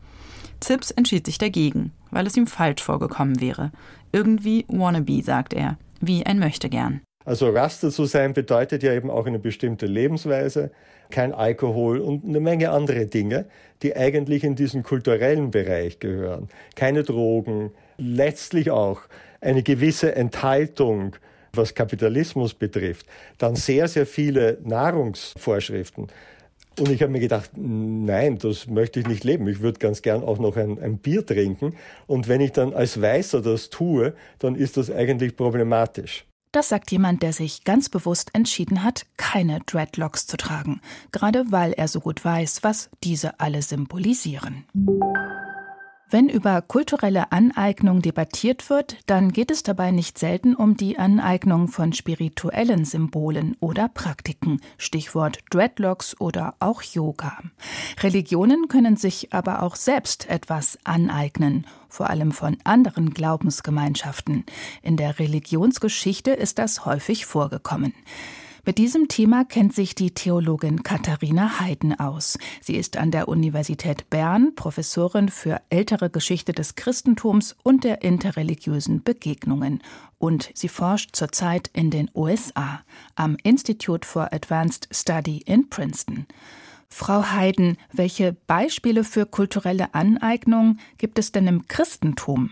Zips 0.59 0.91
entschied 0.91 1.25
sich 1.25 1.37
dagegen, 1.37 1.93
weil 2.11 2.27
es 2.27 2.35
ihm 2.35 2.47
falsch 2.47 2.83
vorgekommen 2.83 3.39
wäre. 3.39 3.71
Irgendwie 4.11 4.65
wannabe, 4.67 5.23
sagt 5.23 5.53
er, 5.53 5.77
wie 6.01 6.25
ein 6.25 6.39
Möchtegern. 6.39 7.01
Also 7.25 7.49
Raster 7.49 7.89
zu 7.89 8.05
sein 8.05 8.33
bedeutet 8.33 8.83
ja 8.83 8.93
eben 8.93 9.09
auch 9.09 9.25
eine 9.25 9.39
bestimmte 9.39 9.85
Lebensweise, 9.85 10.71
kein 11.09 11.33
Alkohol 11.33 11.99
und 11.99 12.25
eine 12.25 12.39
Menge 12.39 12.71
andere 12.71 13.05
Dinge, 13.05 13.45
die 13.81 13.95
eigentlich 13.95 14.43
in 14.43 14.55
diesen 14.55 14.83
kulturellen 14.83 15.51
Bereich 15.51 15.99
gehören. 15.99 16.49
Keine 16.75 17.03
Drogen, 17.03 17.71
letztlich 17.97 18.71
auch 18.71 19.01
eine 19.41 19.63
gewisse 19.63 20.15
Enthaltung, 20.15 21.15
was 21.53 21.75
Kapitalismus 21.75 22.53
betrifft. 22.53 23.05
Dann 23.37 23.55
sehr, 23.55 23.87
sehr 23.87 24.05
viele 24.05 24.57
Nahrungsvorschriften. 24.63 26.07
Und 26.79 26.89
ich 26.89 27.03
habe 27.03 27.11
mir 27.11 27.19
gedacht, 27.19 27.51
nein, 27.55 28.39
das 28.39 28.67
möchte 28.67 28.99
ich 28.99 29.07
nicht 29.07 29.23
leben. 29.23 29.47
Ich 29.47 29.61
würde 29.61 29.77
ganz 29.77 30.01
gern 30.01 30.23
auch 30.23 30.39
noch 30.39 30.57
ein, 30.57 30.79
ein, 30.79 30.97
Bier 30.97 31.23
trinken. 31.23 31.75
Und 32.07 32.27
wenn 32.27 32.41
ich 32.41 32.51
dann 32.51 32.73
als 32.73 32.99
Weißer 32.99 33.43
das 33.43 33.69
tue, 33.69 34.13
dann 34.39 34.55
ist 34.55 34.77
das 34.77 34.89
eigentlich 34.89 35.35
problematisch. 35.35 36.25
Das 36.53 36.69
sagt 36.69 36.91
jemand, 36.91 37.23
der 37.23 37.33
sich 37.33 37.63
ganz 37.63 37.89
bewusst 37.89 38.29
entschieden 38.33 38.83
hat, 38.83 39.07
keine 39.17 39.61
Dreadlocks 39.61 40.27
zu 40.27 40.37
tragen, 40.37 40.81
gerade 41.11 41.45
weil 41.49 41.73
er 41.73 41.87
so 41.87 41.99
gut 41.99 42.23
weiß, 42.23 42.61
was 42.61 42.91
diese 43.03 43.39
alle 43.39 43.63
symbolisieren. 43.63 44.63
Wenn 46.13 46.29
über 46.29 46.61
kulturelle 46.61 47.31
Aneignung 47.31 48.03
debattiert 48.03 48.69
wird, 48.69 48.97
dann 49.07 49.31
geht 49.31 49.49
es 49.49 49.63
dabei 49.63 49.89
nicht 49.89 50.19
selten 50.19 50.53
um 50.53 50.77
die 50.77 50.99
Aneignung 50.99 51.69
von 51.69 51.91
spirituellen 51.91 52.85
Symbolen 52.85 53.57
oder 53.59 53.89
Praktiken, 53.89 54.61
Stichwort 54.77 55.39
Dreadlocks 55.49 56.21
oder 56.21 56.53
auch 56.59 56.83
Yoga. 56.83 57.39
Religionen 57.99 58.67
können 58.67 58.95
sich 58.95 59.33
aber 59.33 59.63
auch 59.63 59.75
selbst 59.75 60.29
etwas 60.29 60.77
aneignen, 60.83 61.65
vor 61.89 62.11
allem 62.11 62.31
von 62.31 62.57
anderen 62.63 63.15
Glaubensgemeinschaften. 63.15 64.45
In 64.83 64.97
der 64.97 65.17
Religionsgeschichte 65.17 66.29
ist 66.29 66.59
das 66.59 66.85
häufig 66.85 67.25
vorgekommen. 67.25 67.91
Mit 68.65 68.77
diesem 68.77 69.09
Thema 69.09 69.43
kennt 69.43 69.75
sich 69.75 69.93
die 69.93 70.11
Theologin 70.11 70.83
Katharina 70.83 71.59
Heiden 71.59 71.99
aus. 71.99 72.37
Sie 72.61 72.77
ist 72.77 72.95
an 72.95 73.11
der 73.11 73.27
Universität 73.27 74.09
Bern 74.09 74.55
Professorin 74.55 75.27
für 75.27 75.61
ältere 75.69 76.09
Geschichte 76.09 76.53
des 76.53 76.75
Christentums 76.75 77.57
und 77.63 77.83
der 77.83 78.03
interreligiösen 78.03 79.03
Begegnungen. 79.03 79.83
Und 80.17 80.49
sie 80.53 80.69
forscht 80.69 81.13
zurzeit 81.13 81.71
in 81.73 81.91
den 81.91 82.09
USA 82.15 82.79
am 83.15 83.35
Institute 83.43 84.07
for 84.07 84.31
Advanced 84.31 84.87
Study 84.91 85.39
in 85.45 85.69
Princeton. 85.69 86.25
Frau 86.87 87.31
Heiden, 87.31 87.77
welche 87.91 88.31
Beispiele 88.47 89.03
für 89.03 89.25
kulturelle 89.25 89.93
Aneignung 89.93 90.77
gibt 90.97 91.19
es 91.19 91.33
denn 91.33 91.47
im 91.47 91.67
Christentum? 91.67 92.51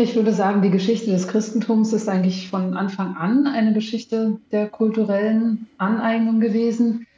Ich 0.00 0.14
würde 0.14 0.32
sagen, 0.32 0.62
die 0.62 0.70
Geschichte 0.70 1.10
des 1.10 1.26
Christentums 1.26 1.92
ist 1.92 2.08
eigentlich 2.08 2.48
von 2.48 2.74
Anfang 2.74 3.16
an 3.16 3.48
eine 3.48 3.72
Geschichte 3.72 4.38
der 4.52 4.68
kulturellen 4.68 5.66
Aneignung 5.76 6.38
gewesen. 6.38 7.08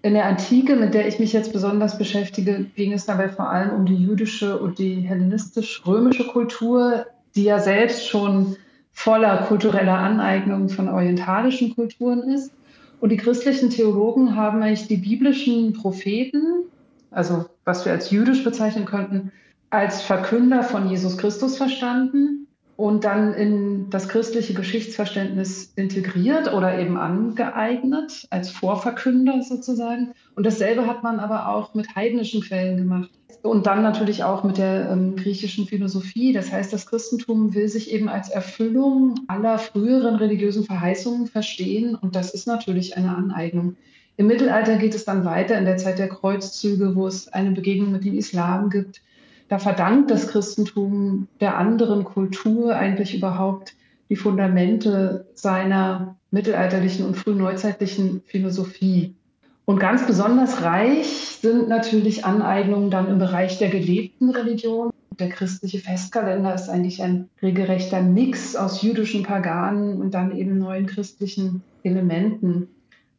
In 0.00 0.14
der 0.14 0.24
Antike, 0.24 0.76
mit 0.76 0.94
der 0.94 1.06
ich 1.06 1.18
mich 1.18 1.34
jetzt 1.34 1.52
besonders 1.52 1.98
beschäftige, 1.98 2.64
ging 2.76 2.94
es 2.94 3.04
dabei 3.04 3.28
vor 3.28 3.50
allem 3.50 3.72
um 3.72 3.84
die 3.84 3.94
jüdische 3.94 4.58
und 4.58 4.78
die 4.78 5.02
hellenistisch-römische 5.02 6.28
Kultur, 6.28 7.04
die 7.34 7.44
ja 7.44 7.58
selbst 7.58 8.08
schon 8.08 8.56
voller 8.90 9.42
kultureller 9.42 9.98
Aneignung 9.98 10.70
von 10.70 10.88
orientalischen 10.88 11.74
Kulturen 11.74 12.22
ist. 12.22 12.54
Und 13.00 13.10
die 13.12 13.18
christlichen 13.18 13.68
Theologen 13.68 14.34
haben 14.34 14.62
eigentlich 14.62 14.88
die 14.88 14.96
biblischen 14.96 15.74
Propheten, 15.74 16.64
also 17.10 17.44
was 17.66 17.84
wir 17.84 17.92
als 17.92 18.10
jüdisch 18.10 18.42
bezeichnen 18.42 18.86
könnten, 18.86 19.30
als 19.70 20.02
Verkünder 20.02 20.62
von 20.62 20.90
Jesus 20.90 21.16
Christus 21.16 21.56
verstanden 21.56 22.48
und 22.76 23.04
dann 23.04 23.34
in 23.34 23.90
das 23.90 24.08
christliche 24.08 24.54
Geschichtsverständnis 24.54 25.72
integriert 25.76 26.52
oder 26.52 26.78
eben 26.78 26.96
angeeignet, 26.96 28.26
als 28.30 28.50
Vorverkünder 28.50 29.42
sozusagen. 29.42 30.12
Und 30.34 30.46
dasselbe 30.46 30.86
hat 30.86 31.02
man 31.02 31.20
aber 31.20 31.48
auch 31.48 31.74
mit 31.74 31.94
heidnischen 31.94 32.40
Quellen 32.40 32.78
gemacht. 32.78 33.10
Und 33.42 33.66
dann 33.66 33.82
natürlich 33.82 34.24
auch 34.24 34.44
mit 34.44 34.58
der 34.58 34.90
ähm, 34.90 35.14
griechischen 35.16 35.66
Philosophie. 35.66 36.32
Das 36.32 36.50
heißt, 36.50 36.72
das 36.72 36.86
Christentum 36.86 37.54
will 37.54 37.68
sich 37.68 37.90
eben 37.90 38.08
als 38.08 38.28
Erfüllung 38.28 39.14
aller 39.28 39.58
früheren 39.58 40.16
religiösen 40.16 40.64
Verheißungen 40.64 41.26
verstehen. 41.26 41.94
Und 41.94 42.16
das 42.16 42.32
ist 42.32 42.46
natürlich 42.46 42.96
eine 42.96 43.14
Aneignung. 43.14 43.76
Im 44.16 44.26
Mittelalter 44.26 44.76
geht 44.76 44.94
es 44.94 45.04
dann 45.04 45.24
weiter 45.24 45.58
in 45.58 45.64
der 45.64 45.76
Zeit 45.76 45.98
der 45.98 46.08
Kreuzzüge, 46.08 46.94
wo 46.96 47.06
es 47.06 47.28
eine 47.28 47.52
Begegnung 47.52 47.92
mit 47.92 48.04
dem 48.04 48.16
Islam 48.16 48.68
gibt 48.68 49.02
da 49.50 49.58
verdankt 49.58 50.12
das 50.12 50.28
Christentum 50.28 51.26
der 51.40 51.58
anderen 51.58 52.04
Kultur 52.04 52.76
eigentlich 52.76 53.16
überhaupt 53.16 53.74
die 54.08 54.14
Fundamente 54.14 55.26
seiner 55.34 56.16
mittelalterlichen 56.30 57.04
und 57.04 57.16
frühneuzeitlichen 57.16 58.22
Philosophie. 58.26 59.16
Und 59.64 59.80
ganz 59.80 60.06
besonders 60.06 60.62
reich 60.62 61.38
sind 61.42 61.68
natürlich 61.68 62.24
Aneignungen 62.24 62.92
dann 62.92 63.08
im 63.08 63.18
Bereich 63.18 63.58
der 63.58 63.70
gelebten 63.70 64.30
Religion. 64.30 64.92
Der 65.18 65.28
christliche 65.28 65.80
Festkalender 65.80 66.54
ist 66.54 66.68
eigentlich 66.68 67.02
ein 67.02 67.28
regelrechter 67.42 68.02
Mix 68.02 68.54
aus 68.54 68.82
jüdischen 68.82 69.24
Paganen 69.24 70.00
und 70.00 70.14
dann 70.14 70.36
eben 70.36 70.58
neuen 70.58 70.86
christlichen 70.86 71.64
Elementen. 71.82 72.68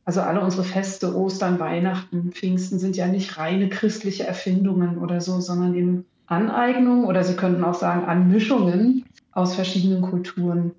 Also 0.05 0.21
alle 0.21 0.39
unsere 0.39 0.63
Feste, 0.63 1.13
Ostern, 1.13 1.59
Weihnachten, 1.59 2.31
Pfingsten 2.31 2.79
sind 2.79 2.95
ja 2.95 3.07
nicht 3.07 3.37
reine 3.37 3.67
christliche 3.67 4.25
Erfindungen 4.25 4.97
oder 4.97 5.19
so, 5.19 5.41
sondern 5.41 5.75
eben 5.75 6.05
Aneignung 6.31 7.05
oder 7.05 7.23
Sie 7.23 7.35
könnten 7.35 7.63
auch 7.63 7.73
sagen 7.73 8.05
Anmischungen 8.05 9.05
aus 9.33 9.55
verschiedenen 9.55 10.01
Kulturen. 10.01 10.71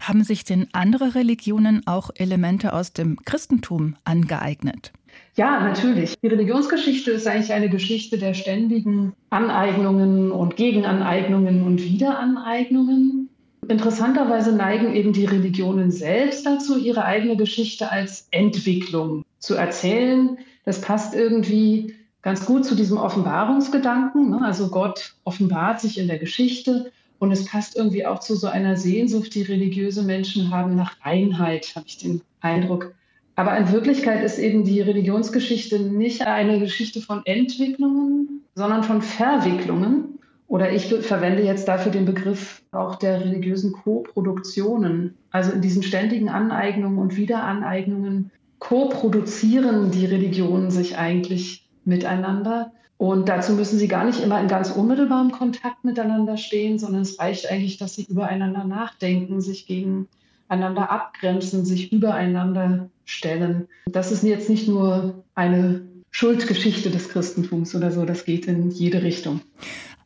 Haben 0.00 0.24
sich 0.24 0.44
denn 0.44 0.68
andere 0.72 1.14
Religionen 1.14 1.82
auch 1.86 2.10
Elemente 2.14 2.72
aus 2.72 2.92
dem 2.92 3.16
Christentum 3.24 3.96
angeeignet? 4.04 4.92
Ja, 5.36 5.60
natürlich. 5.60 6.14
Die 6.20 6.26
Religionsgeschichte 6.26 7.12
ist 7.12 7.26
eigentlich 7.26 7.52
eine 7.52 7.68
Geschichte 7.68 8.18
der 8.18 8.34
ständigen 8.34 9.14
Aneignungen 9.30 10.30
und 10.30 10.56
Gegenaneignungen 10.56 11.62
und 11.62 11.82
Wiederaneignungen. 11.82 13.28
Interessanterweise 13.68 14.54
neigen 14.54 14.94
eben 14.94 15.12
die 15.12 15.24
Religionen 15.24 15.90
selbst 15.90 16.44
dazu, 16.46 16.78
ihre 16.78 17.04
eigene 17.04 17.36
Geschichte 17.36 17.90
als 17.90 18.28
Entwicklung 18.30 19.24
zu 19.38 19.54
erzählen. 19.54 20.38
Das 20.64 20.80
passt 20.80 21.14
irgendwie 21.14 21.94
ganz 22.24 22.46
gut 22.46 22.64
zu 22.64 22.74
diesem 22.74 22.96
Offenbarungsgedanken. 22.96 24.30
Ne? 24.30 24.40
Also 24.42 24.68
Gott 24.68 25.14
offenbart 25.24 25.80
sich 25.80 25.98
in 25.98 26.08
der 26.08 26.18
Geschichte 26.18 26.90
und 27.18 27.30
es 27.30 27.44
passt 27.44 27.76
irgendwie 27.76 28.06
auch 28.06 28.18
zu 28.18 28.34
so 28.34 28.48
einer 28.48 28.76
Sehnsucht, 28.76 29.34
die 29.34 29.42
religiöse 29.42 30.02
Menschen 30.02 30.50
haben 30.50 30.74
nach 30.74 30.96
Einheit, 31.02 31.72
habe 31.76 31.86
ich 31.86 31.98
den 31.98 32.22
Eindruck. 32.40 32.94
Aber 33.36 33.56
in 33.58 33.70
Wirklichkeit 33.70 34.24
ist 34.24 34.38
eben 34.38 34.64
die 34.64 34.80
Religionsgeschichte 34.80 35.78
nicht 35.80 36.26
eine 36.26 36.58
Geschichte 36.58 37.00
von 37.00 37.20
Entwicklungen, 37.26 38.42
sondern 38.54 38.84
von 38.84 39.02
Verwicklungen. 39.02 40.18
Oder 40.48 40.72
ich 40.72 40.86
verwende 40.86 41.42
jetzt 41.42 41.68
dafür 41.68 41.92
den 41.92 42.04
Begriff 42.04 42.62
auch 42.72 42.96
der 42.96 43.20
religiösen 43.20 43.72
Co-Produktionen. 43.72 45.14
Also 45.30 45.52
in 45.52 45.60
diesen 45.60 45.82
ständigen 45.82 46.28
Aneignungen 46.28 46.98
und 46.98 47.16
Wiederaneignungen 47.16 48.30
co-produzieren 48.60 49.90
die 49.90 50.06
Religionen 50.06 50.70
sich 50.70 50.96
eigentlich 50.96 51.63
miteinander. 51.86 52.72
Und 52.96 53.28
dazu 53.28 53.52
müssen 53.52 53.78
sie 53.78 53.88
gar 53.88 54.04
nicht 54.04 54.20
immer 54.20 54.40
in 54.40 54.48
ganz 54.48 54.70
unmittelbarem 54.70 55.32
Kontakt 55.32 55.84
miteinander 55.84 56.36
stehen, 56.36 56.78
sondern 56.78 57.02
es 57.02 57.18
reicht 57.18 57.50
eigentlich, 57.50 57.76
dass 57.76 57.96
sie 57.96 58.04
übereinander 58.04 58.64
nachdenken, 58.64 59.40
sich 59.40 59.66
gegeneinander 59.66 60.90
abgrenzen, 60.90 61.64
sich 61.64 61.92
übereinander 61.92 62.88
stellen. 63.04 63.68
Das 63.86 64.12
ist 64.12 64.22
jetzt 64.22 64.48
nicht 64.48 64.68
nur 64.68 65.24
eine 65.34 65.82
Schuldgeschichte 66.10 66.90
des 66.90 67.08
Christentums 67.08 67.74
oder 67.74 67.90
so, 67.90 68.04
das 68.04 68.24
geht 68.24 68.46
in 68.46 68.70
jede 68.70 69.02
Richtung. 69.02 69.40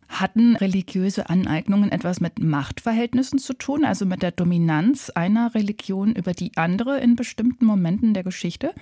Hatten 0.08 0.56
religiöse 0.56 1.28
Aneignungen 1.28 1.92
etwas 1.92 2.20
mit 2.20 2.42
Machtverhältnissen 2.42 3.38
zu 3.38 3.52
tun, 3.52 3.84
also 3.84 4.06
mit 4.06 4.22
der 4.22 4.30
Dominanz 4.32 5.10
einer 5.10 5.54
Religion 5.54 6.14
über 6.14 6.32
die 6.32 6.52
andere 6.56 6.98
in 6.98 7.14
bestimmten 7.14 7.66
Momenten 7.66 8.14
der 8.14 8.24
Geschichte? 8.24 8.72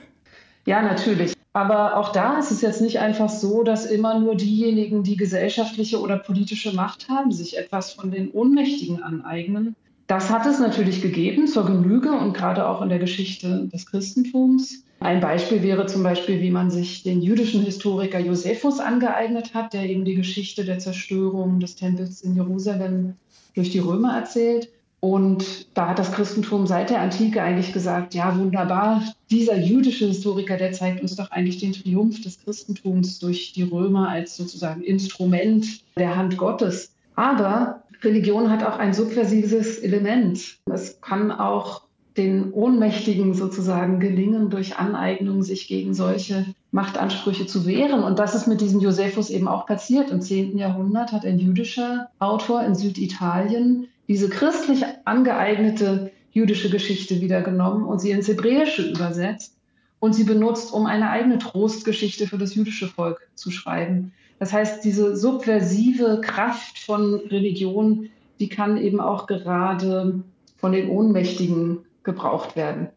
Ja, 0.66 0.82
natürlich. 0.82 1.35
Aber 1.56 1.96
auch 1.96 2.12
da 2.12 2.38
ist 2.38 2.50
es 2.50 2.60
jetzt 2.60 2.82
nicht 2.82 3.00
einfach 3.00 3.30
so, 3.30 3.62
dass 3.62 3.86
immer 3.86 4.20
nur 4.20 4.34
diejenigen, 4.34 5.04
die 5.04 5.16
gesellschaftliche 5.16 5.98
oder 6.02 6.18
politische 6.18 6.74
Macht 6.74 7.08
haben, 7.08 7.32
sich 7.32 7.56
etwas 7.56 7.94
von 7.94 8.10
den 8.10 8.30
Ohnmächtigen 8.30 9.02
aneignen. 9.02 9.74
Das 10.06 10.28
hat 10.28 10.44
es 10.44 10.58
natürlich 10.60 11.00
gegeben 11.00 11.46
zur 11.46 11.64
Genüge 11.64 12.12
und 12.12 12.34
gerade 12.34 12.68
auch 12.68 12.82
in 12.82 12.90
der 12.90 12.98
Geschichte 12.98 13.70
des 13.72 13.86
Christentums. 13.86 14.84
Ein 15.00 15.20
Beispiel 15.20 15.62
wäre 15.62 15.86
zum 15.86 16.02
Beispiel, 16.02 16.42
wie 16.42 16.50
man 16.50 16.70
sich 16.70 17.02
den 17.04 17.22
jüdischen 17.22 17.62
Historiker 17.62 18.18
Josephus 18.18 18.78
angeeignet 18.78 19.54
hat, 19.54 19.72
der 19.72 19.84
eben 19.84 20.04
die 20.04 20.14
Geschichte 20.14 20.62
der 20.62 20.78
Zerstörung 20.78 21.58
des 21.58 21.74
Tempels 21.74 22.20
in 22.20 22.36
Jerusalem 22.36 23.14
durch 23.54 23.70
die 23.70 23.78
Römer 23.78 24.14
erzählt. 24.14 24.68
Und 25.06 25.68
da 25.74 25.90
hat 25.90 26.00
das 26.00 26.10
Christentum 26.10 26.66
seit 26.66 26.90
der 26.90 27.00
Antike 27.00 27.40
eigentlich 27.40 27.72
gesagt, 27.72 28.12
ja 28.16 28.36
wunderbar, 28.36 29.04
dieser 29.30 29.56
jüdische 29.56 30.06
Historiker, 30.06 30.56
der 30.56 30.72
zeigt 30.72 31.00
uns 31.00 31.14
doch 31.14 31.30
eigentlich 31.30 31.58
den 31.58 31.72
Triumph 31.72 32.22
des 32.22 32.42
Christentums 32.42 33.20
durch 33.20 33.52
die 33.52 33.62
Römer 33.62 34.08
als 34.08 34.36
sozusagen 34.36 34.82
Instrument 34.82 35.64
der 35.96 36.16
Hand 36.16 36.36
Gottes. 36.36 36.90
Aber 37.14 37.84
Religion 38.02 38.50
hat 38.50 38.64
auch 38.64 38.80
ein 38.80 38.94
subversives 38.94 39.78
Element. 39.78 40.58
Es 40.72 41.00
kann 41.00 41.30
auch 41.30 41.82
den 42.16 42.52
Ohnmächtigen 42.52 43.32
sozusagen 43.34 44.00
gelingen, 44.00 44.50
durch 44.50 44.76
Aneignung 44.76 45.44
sich 45.44 45.68
gegen 45.68 45.94
solche 45.94 46.46
Machtansprüche 46.72 47.46
zu 47.46 47.64
wehren. 47.64 48.02
Und 48.02 48.18
das 48.18 48.34
ist 48.34 48.48
mit 48.48 48.60
diesem 48.60 48.80
Josephus 48.80 49.30
eben 49.30 49.46
auch 49.46 49.66
passiert. 49.66 50.10
Im 50.10 50.20
10. 50.20 50.58
Jahrhundert 50.58 51.12
hat 51.12 51.24
ein 51.24 51.38
jüdischer 51.38 52.08
Autor 52.18 52.64
in 52.64 52.74
Süditalien 52.74 53.86
diese 54.08 54.28
christlich 54.28 54.84
angeeignete 55.04 56.12
jüdische 56.30 56.70
Geschichte 56.70 57.20
wieder 57.20 57.42
genommen 57.42 57.84
und 57.84 58.00
sie 58.00 58.10
ins 58.10 58.28
Hebräische 58.28 58.82
übersetzt 58.82 59.56
und 60.00 60.14
sie 60.14 60.24
benutzt, 60.24 60.72
um 60.72 60.86
eine 60.86 61.10
eigene 61.10 61.38
Trostgeschichte 61.38 62.26
für 62.26 62.38
das 62.38 62.54
jüdische 62.54 62.88
Volk 62.88 63.28
zu 63.34 63.50
schreiben. 63.50 64.12
Das 64.38 64.52
heißt, 64.52 64.84
diese 64.84 65.16
subversive 65.16 66.20
Kraft 66.22 66.78
von 66.78 67.14
Religion, 67.14 68.10
die 68.38 68.48
kann 68.48 68.76
eben 68.76 69.00
auch 69.00 69.26
gerade 69.26 70.22
von 70.58 70.72
den 70.72 70.90
Ohnmächtigen 70.90 71.78
gebraucht 72.02 72.54
werden. 72.54 72.88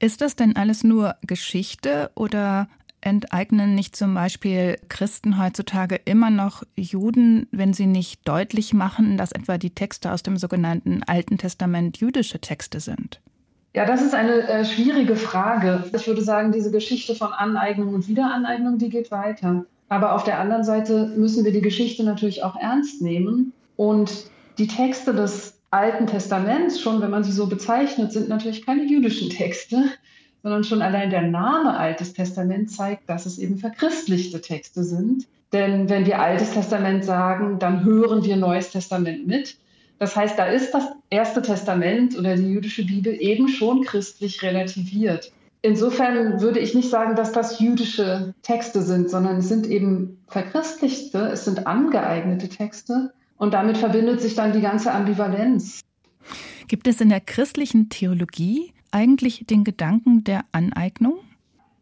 Ist 0.00 0.20
das 0.20 0.36
denn 0.36 0.56
alles 0.56 0.84
nur 0.84 1.14
Geschichte 1.26 2.10
oder 2.14 2.68
enteignen 3.08 3.74
nicht 3.74 3.96
zum 3.96 4.14
Beispiel 4.14 4.76
Christen 4.88 5.42
heutzutage 5.42 5.96
immer 6.04 6.30
noch 6.30 6.62
Juden, 6.76 7.48
wenn 7.50 7.72
sie 7.72 7.86
nicht 7.86 8.26
deutlich 8.28 8.72
machen, 8.72 9.16
dass 9.16 9.32
etwa 9.32 9.58
die 9.58 9.74
Texte 9.74 10.12
aus 10.12 10.22
dem 10.22 10.36
sogenannten 10.36 11.02
Alten 11.02 11.38
Testament 11.38 11.98
jüdische 11.98 12.40
Texte 12.40 12.80
sind? 12.80 13.20
Ja, 13.74 13.84
das 13.84 14.02
ist 14.02 14.14
eine 14.14 14.48
äh, 14.48 14.64
schwierige 14.64 15.16
Frage. 15.16 15.84
Ich 15.94 16.06
würde 16.06 16.22
sagen, 16.22 16.52
diese 16.52 16.70
Geschichte 16.70 17.14
von 17.14 17.32
Aneignung 17.32 17.94
und 17.94 18.08
Wiederaneignung, 18.08 18.78
die 18.78 18.88
geht 18.88 19.10
weiter. 19.10 19.64
Aber 19.88 20.14
auf 20.14 20.24
der 20.24 20.38
anderen 20.38 20.64
Seite 20.64 21.12
müssen 21.16 21.44
wir 21.44 21.52
die 21.52 21.60
Geschichte 21.60 22.04
natürlich 22.04 22.42
auch 22.42 22.56
ernst 22.56 23.02
nehmen. 23.02 23.52
Und 23.76 24.30
die 24.58 24.66
Texte 24.66 25.14
des 25.14 25.60
Alten 25.70 26.06
Testaments, 26.06 26.80
schon 26.80 27.00
wenn 27.00 27.10
man 27.10 27.24
sie 27.24 27.32
so 27.32 27.46
bezeichnet, 27.46 28.12
sind 28.12 28.28
natürlich 28.28 28.64
keine 28.64 28.84
jüdischen 28.84 29.30
Texte, 29.30 29.84
sondern 30.42 30.64
schon 30.64 30.82
allein 30.82 31.10
der 31.10 31.22
Name 31.22 31.76
Altes 31.76 32.12
Testament 32.12 32.70
zeigt, 32.70 33.08
dass 33.08 33.26
es 33.26 33.38
eben 33.38 33.58
verchristlichte 33.58 34.40
Texte 34.40 34.84
sind. 34.84 35.26
Denn 35.52 35.88
wenn 35.88 36.06
wir 36.06 36.20
Altes 36.20 36.52
Testament 36.52 37.04
sagen, 37.04 37.58
dann 37.58 37.84
hören 37.84 38.24
wir 38.24 38.36
Neues 38.36 38.70
Testament 38.70 39.26
mit. 39.26 39.56
Das 39.98 40.14
heißt, 40.14 40.38
da 40.38 40.46
ist 40.46 40.72
das 40.72 40.84
Erste 41.10 41.42
Testament 41.42 42.16
oder 42.16 42.36
die 42.36 42.50
jüdische 42.50 42.84
Bibel 42.84 43.16
eben 43.18 43.48
schon 43.48 43.82
christlich 43.82 44.42
relativiert. 44.42 45.32
Insofern 45.60 46.40
würde 46.40 46.60
ich 46.60 46.74
nicht 46.74 46.88
sagen, 46.88 47.16
dass 47.16 47.32
das 47.32 47.58
jüdische 47.58 48.32
Texte 48.42 48.82
sind, 48.82 49.10
sondern 49.10 49.38
es 49.38 49.48
sind 49.48 49.66
eben 49.66 50.22
verchristlichte, 50.28 51.18
es 51.32 51.44
sind 51.44 51.66
angeeignete 51.66 52.48
Texte. 52.48 53.12
Und 53.38 53.54
damit 53.54 53.76
verbindet 53.76 54.20
sich 54.20 54.34
dann 54.34 54.52
die 54.52 54.60
ganze 54.60 54.92
Ambivalenz. 54.92 55.80
Gibt 56.68 56.86
es 56.86 57.00
in 57.00 57.08
der 57.08 57.20
christlichen 57.20 57.88
Theologie 57.88 58.72
eigentlich 58.90 59.44
den 59.46 59.64
Gedanken 59.64 60.24
der 60.24 60.44
Aneignung? 60.52 61.18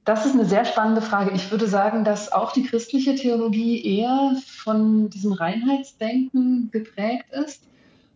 Das 0.04 0.24
ist 0.24 0.34
eine 0.34 0.44
sehr 0.44 0.64
spannende 0.64 1.02
Frage. 1.02 1.32
Ich 1.34 1.50
würde 1.50 1.66
sagen, 1.66 2.04
dass 2.04 2.30
auch 2.30 2.52
die 2.52 2.62
christliche 2.62 3.16
Theologie 3.16 3.84
eher 3.84 4.36
von 4.46 5.10
diesem 5.10 5.32
Reinheitsdenken 5.32 6.70
geprägt 6.70 7.26
ist. 7.32 7.64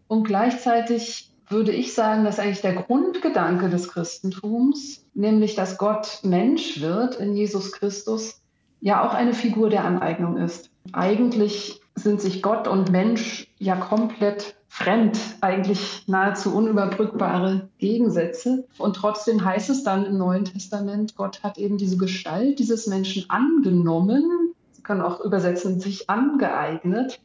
Und 0.06 0.23
gleichzeitig 0.23 1.30
würde 1.49 1.73
ich 1.73 1.92
sagen, 1.92 2.25
dass 2.25 2.38
eigentlich 2.38 2.61
der 2.61 2.75
Grundgedanke 2.75 3.68
des 3.68 3.88
Christentums, 3.88 5.04
nämlich 5.14 5.56
dass 5.56 5.78
Gott 5.78 6.20
Mensch 6.23 6.80
wird 6.80 7.16
in 7.16 7.37
Jesus 7.37 7.73
Christus, 7.73 8.40
ja 8.80 9.04
auch 9.04 9.12
eine 9.12 9.35
Figur 9.35 9.68
der 9.68 9.85
Aneignung 9.85 10.37
ist. 10.37 10.70
Eigentlich 10.92 11.79
sind 11.94 12.20
sich 12.20 12.42
Gott 12.42 12.68
und 12.68 12.90
Mensch 12.90 13.49
ja 13.59 13.76
komplett 13.76 14.56
fremd, 14.68 15.18
eigentlich 15.40 16.04
nahezu 16.06 16.54
unüberbrückbare 16.54 17.68
Gegensätze. 17.78 18.66
Und 18.78 18.97
trotzdem 18.97 19.44
heißt 19.44 19.68
es 19.68 19.82
dann 19.82 20.06
im 20.06 20.16
Neuen 20.16 20.44
Testament, 20.44 21.16
Gott 21.16 21.42
hat 21.42 21.59
eben 21.59 21.76
diese 21.76 21.97
Gestalt 21.97 22.58
dieses 22.58 22.86
Menschen 22.86 23.28
angenommen, 23.28 24.54
Sie 24.80 24.82
können 24.82 25.02
auch 25.02 25.21
übersetzen, 25.21 25.78
sich 25.78 26.08
angeeignet, 26.08 27.21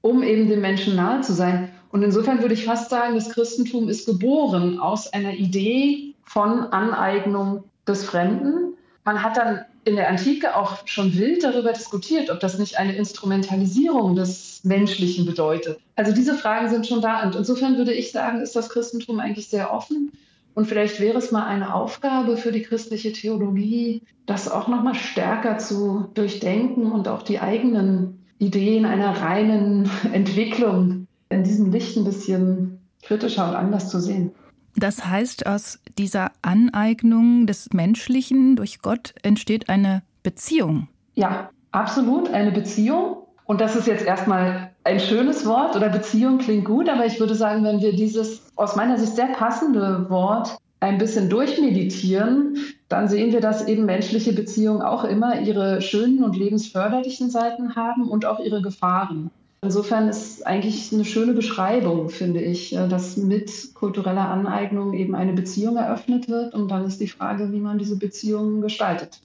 um 0.00 0.22
eben 0.22 0.48
dem 0.48 0.62
Menschen 0.62 0.96
nahe 0.96 1.20
zu 1.20 1.34
sein. 1.34 1.70
Und 1.90 2.02
insofern 2.02 2.40
würde 2.40 2.54
ich 2.54 2.64
fast 2.64 2.88
sagen, 2.88 3.14
das 3.14 3.28
Christentum 3.28 3.90
ist 3.90 4.06
geboren 4.06 4.78
aus 4.78 5.12
einer 5.12 5.34
Idee 5.34 6.14
von 6.22 6.60
Aneignung 6.60 7.64
des 7.86 8.04
Fremden. 8.04 8.74
Man 9.04 9.22
hat 9.22 9.36
dann 9.36 9.66
in 9.84 9.96
der 9.96 10.08
Antike 10.08 10.56
auch 10.56 10.86
schon 10.86 11.14
wild 11.14 11.44
darüber 11.44 11.72
diskutiert, 11.72 12.30
ob 12.30 12.40
das 12.40 12.58
nicht 12.58 12.78
eine 12.78 12.96
Instrumentalisierung 12.96 14.16
des 14.16 14.60
Menschlichen 14.64 15.26
bedeutet. 15.26 15.78
Also 15.96 16.12
diese 16.12 16.34
Fragen 16.34 16.70
sind 16.70 16.86
schon 16.86 17.02
da. 17.02 17.22
Und 17.24 17.36
insofern 17.36 17.76
würde 17.76 17.92
ich 17.92 18.10
sagen, 18.10 18.40
ist 18.40 18.56
das 18.56 18.70
Christentum 18.70 19.20
eigentlich 19.20 19.48
sehr 19.48 19.72
offen. 19.72 20.12
Und 20.54 20.66
vielleicht 20.66 21.00
wäre 21.00 21.18
es 21.18 21.32
mal 21.32 21.46
eine 21.46 21.74
Aufgabe 21.74 22.36
für 22.36 22.52
die 22.52 22.62
christliche 22.62 23.12
Theologie, 23.12 24.02
das 24.24 24.50
auch 24.50 24.68
noch 24.68 24.82
mal 24.82 24.94
stärker 24.94 25.58
zu 25.58 26.08
durchdenken 26.14 26.92
und 26.92 27.08
auch 27.08 27.22
die 27.22 27.40
eigenen 27.40 28.24
Ideen 28.38 28.86
einer 28.86 29.10
reinen 29.20 29.90
Entwicklung 30.12 31.06
in 31.28 31.44
diesem 31.44 31.72
Licht 31.72 31.96
ein 31.96 32.04
bisschen 32.04 32.78
kritischer 33.02 33.48
und 33.48 33.56
anders 33.56 33.90
zu 33.90 34.00
sehen. 34.00 34.32
Das 34.76 35.06
heißt, 35.06 35.46
aus 35.46 35.78
dieser 35.98 36.32
Aneignung 36.42 37.46
des 37.46 37.72
Menschlichen 37.72 38.56
durch 38.56 38.80
Gott 38.80 39.14
entsteht 39.22 39.68
eine 39.68 40.02
Beziehung. 40.22 40.88
Ja, 41.14 41.50
absolut, 41.70 42.30
eine 42.30 42.50
Beziehung. 42.50 43.18
Und 43.44 43.60
das 43.60 43.76
ist 43.76 43.86
jetzt 43.86 44.04
erstmal 44.04 44.70
ein 44.84 44.98
schönes 44.98 45.46
Wort 45.46 45.76
oder 45.76 45.88
Beziehung 45.90 46.38
klingt 46.38 46.64
gut, 46.64 46.88
aber 46.88 47.06
ich 47.06 47.20
würde 47.20 47.34
sagen, 47.34 47.62
wenn 47.64 47.80
wir 47.80 47.94
dieses 47.94 48.42
aus 48.56 48.74
meiner 48.74 48.98
Sicht 48.98 49.16
sehr 49.16 49.26
passende 49.26 50.08
Wort 50.08 50.56
ein 50.80 50.98
bisschen 50.98 51.30
durchmeditieren, 51.30 52.56
dann 52.88 53.08
sehen 53.08 53.32
wir, 53.32 53.40
dass 53.40 53.66
eben 53.66 53.86
menschliche 53.86 54.32
Beziehungen 54.32 54.82
auch 54.82 55.04
immer 55.04 55.40
ihre 55.40 55.80
schönen 55.80 56.22
und 56.24 56.36
lebensförderlichen 56.36 57.30
Seiten 57.30 57.76
haben 57.76 58.08
und 58.08 58.26
auch 58.26 58.40
ihre 58.40 58.60
Gefahren. 58.60 59.30
Insofern 59.64 60.08
ist 60.08 60.46
eigentlich 60.46 60.92
eine 60.92 61.04
schöne 61.04 61.32
Beschreibung, 61.32 62.10
finde 62.10 62.40
ich, 62.40 62.74
äh, 62.74 62.86
dass 62.86 63.16
mit 63.16 63.74
kultureller 63.74 64.28
Aneignung 64.28 64.92
eben 64.94 65.14
eine 65.14 65.32
Beziehung 65.32 65.76
eröffnet 65.76 66.28
wird 66.28 66.54
und 66.54 66.68
dann 66.70 66.84
ist 66.84 67.00
die 67.00 67.08
Frage, 67.08 67.50
wie 67.52 67.60
man 67.60 67.78
diese 67.78 67.96
Beziehung 67.96 68.60
gestaltet. 68.60 69.20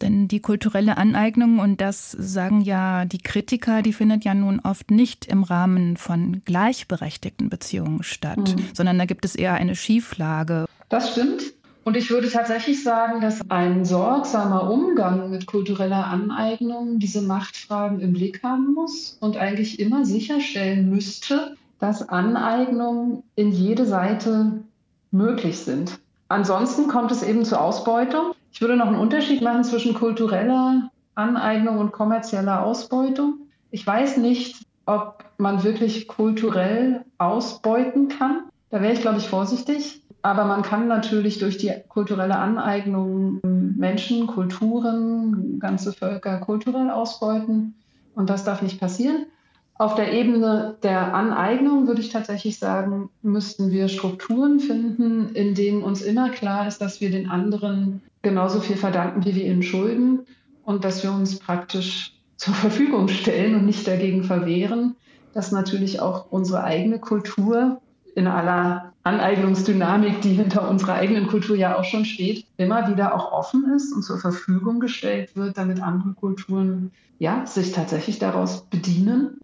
Denn 0.00 0.26
die 0.26 0.40
kulturelle 0.40 0.96
Aneignung, 0.96 1.60
und 1.60 1.80
das 1.80 2.10
sagen 2.10 2.60
ja 2.60 3.04
die 3.04 3.18
Kritiker, 3.18 3.82
die 3.82 3.92
findet 3.92 4.24
ja 4.24 4.34
nun 4.34 4.58
oft 4.58 4.90
nicht 4.90 5.26
im 5.26 5.44
Rahmen 5.44 5.96
von 5.96 6.42
gleichberechtigten 6.44 7.48
Beziehungen 7.48 8.02
statt, 8.02 8.38
mhm. 8.38 8.64
sondern 8.74 8.98
da 8.98 9.04
gibt 9.04 9.24
es 9.24 9.36
eher 9.36 9.54
eine 9.54 9.76
Schieflage. 9.76 10.66
Das 10.88 11.12
stimmt. 11.12 11.54
Und 11.84 11.96
ich 11.96 12.10
würde 12.10 12.30
tatsächlich 12.30 12.82
sagen, 12.84 13.20
dass 13.20 13.40
ein 13.50 13.84
sorgsamer 13.84 14.70
Umgang 14.70 15.30
mit 15.30 15.46
kultureller 15.46 16.06
Aneignung 16.06 16.98
diese 17.00 17.22
Machtfragen 17.22 18.00
im 18.00 18.12
Blick 18.12 18.42
haben 18.42 18.72
muss 18.72 19.16
und 19.20 19.36
eigentlich 19.36 19.80
immer 19.80 20.04
sicherstellen 20.04 20.90
müsste, 20.90 21.56
dass 21.80 22.08
Aneignungen 22.08 23.24
in 23.34 23.50
jede 23.50 23.84
Seite 23.84 24.62
möglich 25.10 25.58
sind. 25.58 25.98
Ansonsten 26.28 26.86
kommt 26.86 27.10
es 27.10 27.22
eben 27.24 27.44
zur 27.44 27.60
Ausbeutung. 27.60 28.32
Ich 28.52 28.60
würde 28.60 28.76
noch 28.76 28.86
einen 28.86 28.96
Unterschied 28.96 29.42
machen 29.42 29.64
zwischen 29.64 29.94
kultureller 29.94 30.90
Aneignung 31.14 31.78
und 31.78 31.92
kommerzieller 31.92 32.64
Ausbeutung. 32.64 33.40
Ich 33.70 33.86
weiß 33.86 34.18
nicht, 34.18 34.64
ob 34.86 35.24
man 35.38 35.64
wirklich 35.64 36.06
kulturell 36.06 37.04
ausbeuten 37.18 38.08
kann. 38.08 38.44
Da 38.70 38.80
wäre 38.80 38.92
ich, 38.92 39.00
glaube 39.00 39.18
ich, 39.18 39.28
vorsichtig. 39.28 40.01
Aber 40.22 40.44
man 40.44 40.62
kann 40.62 40.86
natürlich 40.86 41.38
durch 41.38 41.58
die 41.58 41.72
kulturelle 41.88 42.36
Aneignung 42.36 43.40
Menschen, 43.42 44.28
Kulturen, 44.28 45.58
ganze 45.58 45.92
Völker 45.92 46.38
kulturell 46.38 46.90
ausbeuten. 46.90 47.74
Und 48.14 48.30
das 48.30 48.44
darf 48.44 48.62
nicht 48.62 48.78
passieren. 48.78 49.26
Auf 49.74 49.96
der 49.96 50.12
Ebene 50.12 50.76
der 50.84 51.12
Aneignung 51.12 51.88
würde 51.88 52.02
ich 52.02 52.10
tatsächlich 52.10 52.58
sagen, 52.58 53.10
müssten 53.22 53.72
wir 53.72 53.88
Strukturen 53.88 54.60
finden, 54.60 55.34
in 55.34 55.54
denen 55.54 55.82
uns 55.82 56.02
immer 56.02 56.30
klar 56.30 56.68
ist, 56.68 56.78
dass 56.78 57.00
wir 57.00 57.10
den 57.10 57.28
anderen 57.28 58.00
genauso 58.20 58.60
viel 58.60 58.76
verdanken, 58.76 59.24
wie 59.24 59.34
wir 59.34 59.44
ihnen 59.44 59.64
schulden 59.64 60.20
und 60.64 60.84
dass 60.84 61.02
wir 61.02 61.10
uns 61.10 61.38
praktisch 61.40 62.14
zur 62.36 62.54
Verfügung 62.54 63.08
stellen 63.08 63.56
und 63.56 63.66
nicht 63.66 63.88
dagegen 63.88 64.22
verwehren, 64.22 64.94
dass 65.34 65.50
natürlich 65.50 66.00
auch 66.00 66.30
unsere 66.30 66.62
eigene 66.62 67.00
Kultur 67.00 67.80
in 68.14 68.26
aller 68.26 68.92
Aneignungsdynamik, 69.04 70.20
die 70.20 70.34
hinter 70.34 70.68
unserer 70.68 70.94
eigenen 70.94 71.26
Kultur 71.26 71.56
ja 71.56 71.78
auch 71.78 71.84
schon 71.84 72.04
steht, 72.04 72.46
immer 72.56 72.88
wieder 72.88 73.14
auch 73.14 73.32
offen 73.32 73.72
ist 73.74 73.92
und 73.92 74.02
zur 74.02 74.18
Verfügung 74.18 74.80
gestellt 74.80 75.34
wird, 75.34 75.58
damit 75.58 75.82
andere 75.82 76.12
Kulturen 76.14 76.92
ja, 77.18 77.46
sich 77.46 77.72
tatsächlich 77.72 78.18
daraus 78.18 78.62
bedienen 78.66 79.40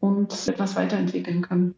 und 0.00 0.48
etwas 0.48 0.76
weiterentwickeln 0.76 1.42
können. 1.42 1.74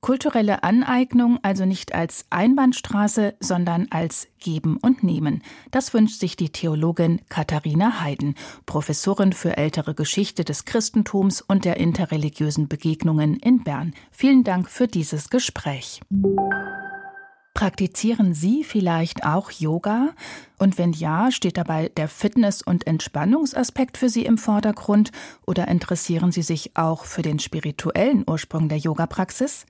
Kulturelle 0.00 0.62
Aneignung 0.62 1.38
also 1.42 1.66
nicht 1.66 1.94
als 1.94 2.24
Einbahnstraße, 2.30 3.34
sondern 3.38 3.86
als 3.90 4.28
Geben 4.38 4.78
und 4.78 5.02
Nehmen. 5.02 5.42
Das 5.70 5.92
wünscht 5.92 6.20
sich 6.20 6.36
die 6.36 6.48
Theologin 6.48 7.20
Katharina 7.28 8.00
Heiden, 8.00 8.34
Professorin 8.64 9.34
für 9.34 9.58
ältere 9.58 9.94
Geschichte 9.94 10.42
des 10.42 10.64
Christentums 10.64 11.42
und 11.42 11.66
der 11.66 11.76
interreligiösen 11.76 12.66
Begegnungen 12.66 13.36
in 13.36 13.62
Bern. 13.62 13.92
Vielen 14.10 14.42
Dank 14.42 14.70
für 14.70 14.86
dieses 14.86 15.28
Gespräch. 15.28 16.00
Praktizieren 17.52 18.32
Sie 18.32 18.64
vielleicht 18.64 19.26
auch 19.26 19.50
Yoga? 19.50 20.14
Und 20.58 20.78
wenn 20.78 20.94
ja, 20.94 21.30
steht 21.30 21.58
dabei 21.58 21.90
der 21.90 22.08
Fitness- 22.08 22.62
und 22.62 22.86
Entspannungsaspekt 22.86 23.98
für 23.98 24.08
Sie 24.08 24.24
im 24.24 24.38
Vordergrund 24.38 25.12
oder 25.46 25.68
interessieren 25.68 26.32
Sie 26.32 26.40
sich 26.40 26.74
auch 26.74 27.04
für 27.04 27.20
den 27.20 27.38
spirituellen 27.38 28.24
Ursprung 28.26 28.70
der 28.70 28.78
Yoga-Praxis? 28.78 29.66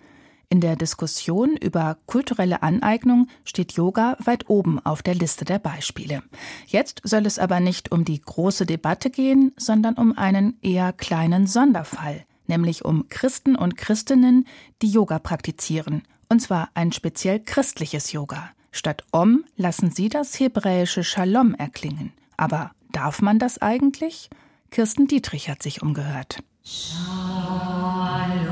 In 0.52 0.60
der 0.60 0.74
Diskussion 0.74 1.56
über 1.56 1.96
kulturelle 2.06 2.64
Aneignung 2.64 3.28
steht 3.44 3.70
Yoga 3.72 4.16
weit 4.18 4.50
oben 4.50 4.84
auf 4.84 5.00
der 5.00 5.14
Liste 5.14 5.44
der 5.44 5.60
Beispiele. 5.60 6.24
Jetzt 6.66 7.00
soll 7.04 7.24
es 7.24 7.38
aber 7.38 7.60
nicht 7.60 7.92
um 7.92 8.04
die 8.04 8.20
große 8.20 8.66
Debatte 8.66 9.10
gehen, 9.10 9.52
sondern 9.56 9.94
um 9.94 10.18
einen 10.18 10.58
eher 10.60 10.92
kleinen 10.92 11.46
Sonderfall, 11.46 12.24
nämlich 12.48 12.84
um 12.84 13.08
Christen 13.08 13.54
und 13.54 13.76
Christinnen, 13.76 14.44
die 14.82 14.90
Yoga 14.90 15.20
praktizieren, 15.20 16.02
und 16.28 16.40
zwar 16.40 16.70
ein 16.74 16.90
speziell 16.90 17.38
christliches 17.38 18.10
Yoga. 18.10 18.50
Statt 18.72 19.04
Om 19.12 19.44
lassen 19.56 19.92
sie 19.92 20.08
das 20.08 20.40
hebräische 20.40 21.04
Shalom 21.04 21.54
erklingen. 21.54 22.12
Aber 22.36 22.72
darf 22.90 23.22
man 23.22 23.38
das 23.38 23.58
eigentlich? 23.62 24.30
Kirsten 24.72 25.06
Dietrich 25.06 25.48
hat 25.48 25.62
sich 25.62 25.80
umgehört. 25.80 26.42
Shalom. 26.64 28.49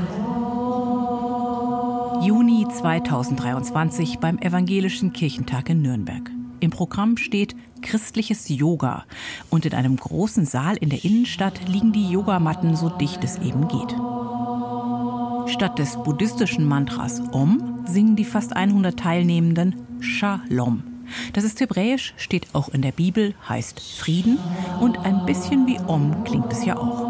Juni 2.21 2.67
2023 2.67 4.19
beim 4.19 4.39
Evangelischen 4.39 5.13
Kirchentag 5.13 5.69
in 5.69 5.81
Nürnberg. 5.81 6.29
Im 6.59 6.69
Programm 6.69 7.15
steht 7.15 7.55
christliches 7.81 8.49
Yoga 8.49 9.05
und 9.49 9.65
in 9.65 9.73
einem 9.73 9.95
großen 9.95 10.45
Saal 10.45 10.75
in 10.75 10.89
der 10.89 11.05
Innenstadt 11.05 11.69
liegen 11.69 11.93
die 11.93 12.09
Yogamatten 12.09 12.75
so 12.75 12.89
dicht 12.89 13.23
es 13.23 13.37
eben 13.37 13.69
geht. 13.69 13.95
Statt 15.49 15.79
des 15.79 15.95
buddhistischen 16.03 16.65
Mantras 16.65 17.21
Om 17.31 17.85
singen 17.85 18.17
die 18.17 18.25
fast 18.25 18.53
100 18.53 18.99
Teilnehmenden 18.99 19.75
Shalom. 20.01 20.83
Das 21.31 21.45
ist 21.45 21.61
hebräisch, 21.61 22.13
steht 22.17 22.47
auch 22.53 22.69
in 22.69 22.81
der 22.81 22.91
Bibel, 22.91 23.33
heißt 23.47 23.79
Frieden 23.79 24.37
und 24.81 24.97
ein 24.99 25.25
bisschen 25.25 25.65
wie 25.67 25.79
Om 25.79 26.23
klingt 26.25 26.51
es 26.51 26.65
ja 26.65 26.77
auch. 26.77 27.08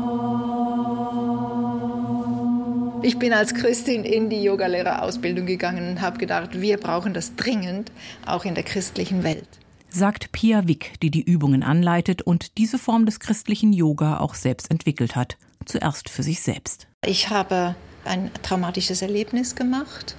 Ich 3.02 3.18
bin 3.18 3.32
als 3.32 3.54
Christin 3.54 4.04
in 4.04 4.30
die 4.30 4.44
Yogalehrerausbildung 4.44 5.46
gegangen 5.46 5.88
und 5.90 6.02
habe 6.02 6.18
gedacht, 6.18 6.60
wir 6.60 6.78
brauchen 6.78 7.14
das 7.14 7.36
dringend, 7.36 7.92
auch 8.26 8.44
in 8.44 8.56
der 8.56 8.64
christlichen 8.64 9.24
Welt. 9.24 9.48
Sagt 9.90 10.32
Pia 10.34 10.68
Wick, 10.68 10.94
die 11.02 11.10
die 11.10 11.24
Übungen 11.24 11.64
anleitet 11.64 12.22
und 12.22 12.58
diese 12.58 12.78
Form 12.78 13.06
des 13.06 13.20
christlichen 13.20 13.72
Yoga 13.72 14.20
auch 14.20 14.36
selbst 14.36 14.70
entwickelt 14.70 15.16
hat. 15.16 15.38
Zuerst 15.66 16.10
für 16.10 16.24
sich 16.24 16.42
selbst. 16.42 16.88
Ich 17.06 17.30
habe 17.30 17.76
ein 18.04 18.32
traumatisches 18.44 19.02
Erlebnis 19.02 19.56
gemacht 19.56 20.16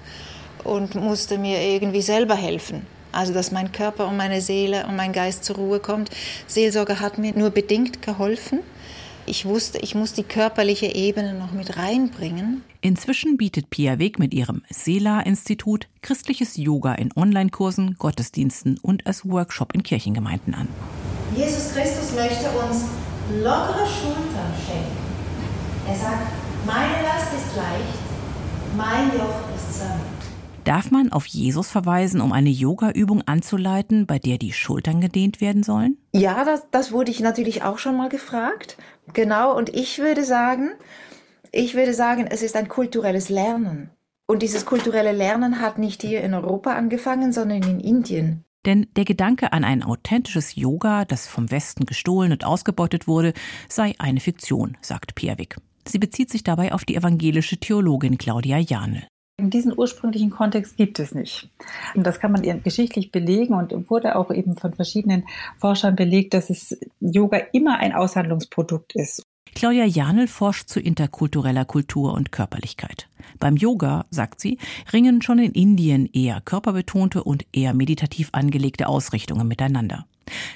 und 0.65 0.95
musste 0.95 1.39
mir 1.39 1.61
irgendwie 1.61 2.03
selber 2.03 2.35
helfen. 2.35 2.87
Also, 3.13 3.35
dass 3.35 3.51
mein 3.51 3.73
Körper 3.73 4.09
und 4.09 4.17
meine 4.17 4.41
Seele 4.41 4.87
und 4.87 4.97
mein 4.97 5.13
Geist 5.13 5.45
zur 5.45 5.57
Ruhe 5.57 5.81
kommt. 5.81 6.11
Seelsorge 6.47 7.01
hat 7.01 7.19
mir 7.19 7.37
nur 7.37 7.51
bedingt 7.51 8.03
geholfen. 8.03 8.61
Ich 9.31 9.47
wusste, 9.47 9.79
ich 9.79 9.95
muss 9.95 10.13
die 10.13 10.25
körperliche 10.25 10.93
Ebene 10.93 11.35
noch 11.35 11.53
mit 11.53 11.77
reinbringen. 11.77 12.65
Inzwischen 12.81 13.37
bietet 13.37 13.71
Pia 13.71 14.01
Weg 14.01 14.19
mit 14.19 14.35
ihrem 14.35 14.63
Sela-Institut 14.71 15.87
christliches 16.03 16.57
Yoga 16.57 16.95
in 16.95 17.13
Online-Kursen, 17.15 17.95
Gottesdiensten 17.97 18.77
und 18.83 19.07
als 19.07 19.25
Workshop 19.25 19.73
in 19.73 19.85
Kirchengemeinden 19.85 20.53
an. 20.57 20.67
Jesus 21.37 21.73
Christus 21.73 22.13
möchte 22.17 22.51
uns 22.59 22.87
lockere 23.41 23.87
Schultern 23.87 24.53
schenken. 24.67 24.99
Er 25.87 25.95
sagt, 25.95 26.33
meine 26.67 27.01
Last 27.05 27.33
ist 27.33 27.57
leicht, 27.57 28.77
mein 28.77 29.17
Joch 29.17 29.55
ist 29.55 29.79
sanft. 29.79 30.21
Darf 30.65 30.91
man 30.91 31.11
auf 31.11 31.27
Jesus 31.27 31.71
verweisen, 31.71 32.21
um 32.21 32.33
eine 32.33 32.51
Yoga-Übung 32.51 33.23
anzuleiten, 33.23 34.07
bei 34.07 34.19
der 34.19 34.37
die 34.37 34.53
Schultern 34.53 35.01
gedehnt 35.01 35.41
werden 35.41 35.63
sollen? 35.63 35.97
Ja, 36.13 36.45
das, 36.45 36.67
das 36.71 36.93
wurde 36.93 37.11
ich 37.11 37.21
natürlich 37.21 37.63
auch 37.63 37.79
schon 37.79 37.97
mal 37.97 38.09
gefragt. 38.09 38.77
Genau, 39.13 39.57
und 39.57 39.75
ich 39.75 39.99
würde 39.99 40.25
sagen, 40.25 40.71
ich 41.53 41.75
würde 41.75 41.95
sagen, 41.95 42.27
es 42.29 42.43
ist 42.43 42.57
ein 42.57 42.69
kulturelles 42.69 43.29
Lernen. 43.29 43.91
Und 44.27 44.43
dieses 44.43 44.65
kulturelle 44.65 45.13
Lernen 45.13 45.61
hat 45.61 45.79
nicht 45.79 46.03
hier 46.03 46.21
in 46.21 46.35
Europa 46.35 46.75
angefangen, 46.75 47.33
sondern 47.33 47.63
in 47.63 47.81
Indien. 47.81 48.45
Denn 48.67 48.87
der 48.95 49.05
Gedanke 49.05 49.53
an 49.53 49.65
ein 49.65 49.83
authentisches 49.83 50.55
Yoga, 50.55 51.05
das 51.05 51.27
vom 51.27 51.51
Westen 51.51 51.87
gestohlen 51.87 52.31
und 52.31 52.45
ausgebeutet 52.45 53.09
wurde, 53.09 53.33
sei 53.69 53.95
eine 53.99 54.21
Fiktion, 54.21 54.77
sagt 54.83 55.15
Piavik. 55.15 55.57
Sie 55.89 55.99
bezieht 55.99 56.31
sich 56.31 56.45
dabei 56.45 56.73
auf 56.73 56.85
die 56.85 56.95
evangelische 56.95 57.57
Theologin 57.57 58.19
Claudia 58.19 58.59
Janel. 58.59 59.07
Diesen 59.49 59.73
ursprünglichen 59.77 60.29
Kontext 60.29 60.77
gibt 60.77 60.99
es 60.99 61.15
nicht. 61.15 61.49
Und 61.95 62.07
das 62.07 62.21
kann 62.21 62.33
man 62.33 62.43
geschichtlich 62.63 63.11
belegen 63.11 63.55
und 63.55 63.89
wurde 63.89 64.17
auch 64.17 64.31
eben 64.31 64.57
von 64.57 64.75
verschiedenen 64.75 65.25
Forschern 65.59 65.97
belegt, 65.97 66.35
dass 66.35 66.51
es 66.51 66.79
Yoga 67.01 67.39
immer 67.53 67.79
ein 67.79 67.95
Aushandlungsprodukt 67.95 68.95
ist. 68.95 69.23
Claudia 69.55 69.85
Janel 69.85 70.29
forscht 70.29 70.69
zu 70.69 70.81
interkultureller 70.81 71.65
Kultur 71.65 72.13
und 72.15 72.33
Körperlichkeit. 72.33 73.09
Beim 73.39 73.57
Yoga, 73.57 74.07
sagt 74.11 74.41
sie, 74.41 74.59
ringen 74.93 75.23
schon 75.23 75.39
in 75.39 75.53
Indien 75.53 76.07
eher 76.13 76.41
körperbetonte 76.41 77.25
und 77.25 77.47
eher 77.53 77.75
meditativ 77.75 78.31
angelegte 78.33 78.87
Ausrichtungen 78.87 79.49
miteinander. 79.49 80.07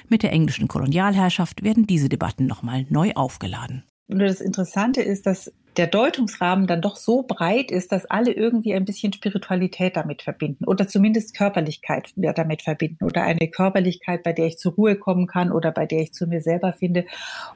Mit 0.07 0.23
der 0.23 0.31
englischen 0.31 0.67
Kolonialherrschaft 0.67 1.63
werden 1.63 1.87
diese 1.87 2.09
Debatten 2.09 2.47
nochmal 2.47 2.85
neu 2.89 3.11
aufgeladen. 3.15 3.83
Und 4.07 4.19
das 4.19 4.39
Interessante 4.39 5.01
ist, 5.01 5.25
dass 5.25 5.51
der 5.77 5.87
Deutungsrahmen 5.87 6.67
dann 6.67 6.81
doch 6.81 6.95
so 6.95 7.23
breit 7.23 7.71
ist, 7.71 7.91
dass 7.91 8.05
alle 8.05 8.31
irgendwie 8.31 8.73
ein 8.73 8.85
bisschen 8.85 9.13
Spiritualität 9.13 9.95
damit 9.95 10.21
verbinden 10.21 10.65
oder 10.65 10.87
zumindest 10.87 11.35
Körperlichkeit 11.35 12.13
damit 12.15 12.61
verbinden 12.61 13.03
oder 13.03 13.23
eine 13.23 13.49
Körperlichkeit, 13.49 14.23
bei 14.23 14.33
der 14.33 14.47
ich 14.47 14.57
zur 14.57 14.73
Ruhe 14.73 14.95
kommen 14.95 15.27
kann 15.27 15.51
oder 15.51 15.71
bei 15.71 15.85
der 15.85 16.01
ich 16.01 16.13
zu 16.13 16.27
mir 16.27 16.41
selber 16.41 16.73
finde 16.73 17.05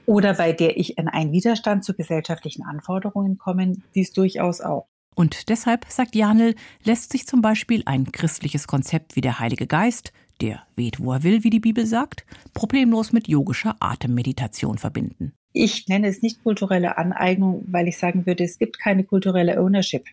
oder 0.05 0.34
bei 0.36 0.51
der 0.51 0.77
ich 0.77 0.97
in 0.97 1.08
einen 1.08 1.32
Widerstand 1.32 1.84
zu 1.84 1.93
gesellschaftlichen 1.93 2.63
Anforderungen 2.63 3.38
komme, 3.38 3.77
dies 3.95 4.12
durchaus 4.12 4.62
auch. 4.62 4.88
Und 5.15 5.49
deshalb, 5.49 5.86
sagt 5.89 6.15
Janel, 6.15 6.55
lässt 6.84 7.12
sich 7.12 7.27
zum 7.27 7.41
Beispiel 7.41 7.84
ein 7.86 8.12
christliches 8.12 8.67
Konzept 8.67 9.15
wie 9.15 9.21
der 9.21 9.39
Heilige 9.39 9.67
Geist, 9.67 10.13
der 10.39 10.63
weht, 10.75 10.99
wo 10.99 11.12
er 11.12 11.23
will, 11.23 11.43
wie 11.43 11.49
die 11.49 11.60
Bibel 11.60 11.86
sagt, 11.86 12.25
problemlos 12.53 13.12
mit 13.12 13.27
yogischer 13.27 13.75
Atemmeditation 13.79 14.77
verbinden. 14.77 15.34
Ich 15.51 15.88
nenne 15.88 16.07
es 16.07 16.21
nicht 16.21 16.43
kulturelle 16.43 16.97
Aneignung, 16.97 17.63
weil 17.67 17.88
ich 17.88 17.97
sagen 17.97 18.25
würde, 18.25 18.43
es 18.43 18.59
gibt 18.59 18.79
keine 18.79 19.03
kulturelle 19.03 19.59
Ownership 19.59 20.05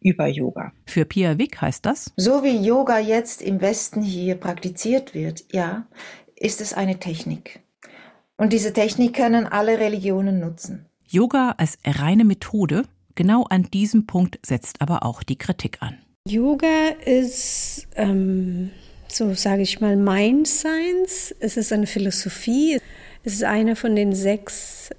über 0.00 0.26
Yoga. 0.26 0.72
Für 0.86 1.04
Pia 1.04 1.38
Wick 1.38 1.60
heißt 1.60 1.84
das? 1.84 2.12
So 2.16 2.44
wie 2.44 2.64
Yoga 2.64 2.98
jetzt 2.98 3.42
im 3.42 3.60
Westen 3.60 4.02
hier 4.02 4.36
praktiziert 4.36 5.14
wird, 5.14 5.44
ja, 5.52 5.86
ist 6.36 6.60
es 6.60 6.74
eine 6.74 6.98
Technik. 6.98 7.60
Und 8.36 8.52
diese 8.52 8.72
Technik 8.72 9.14
können 9.14 9.46
alle 9.46 9.78
Religionen 9.78 10.40
nutzen. 10.40 10.86
Yoga 11.08 11.54
als 11.58 11.78
reine 11.84 12.24
Methode, 12.24 12.84
genau 13.14 13.44
an 13.44 13.64
diesem 13.64 14.06
Punkt 14.06 14.38
setzt 14.44 14.80
aber 14.80 15.04
auch 15.04 15.22
die 15.22 15.36
Kritik 15.36 15.78
an. 15.80 15.98
Yoga 16.26 16.88
ist, 17.04 17.86
ähm, 17.96 18.70
so 19.08 19.34
sage 19.34 19.62
ich 19.62 19.80
mal, 19.80 19.96
Mind 19.96 20.48
Science. 20.48 21.34
Es 21.38 21.56
ist 21.56 21.72
eine 21.72 21.86
Philosophie. 21.86 22.80
Es 23.24 23.32
ist 23.34 23.44
eine 23.44 23.74
von 23.74 23.96
den 23.96 24.14
sechs 24.14 24.90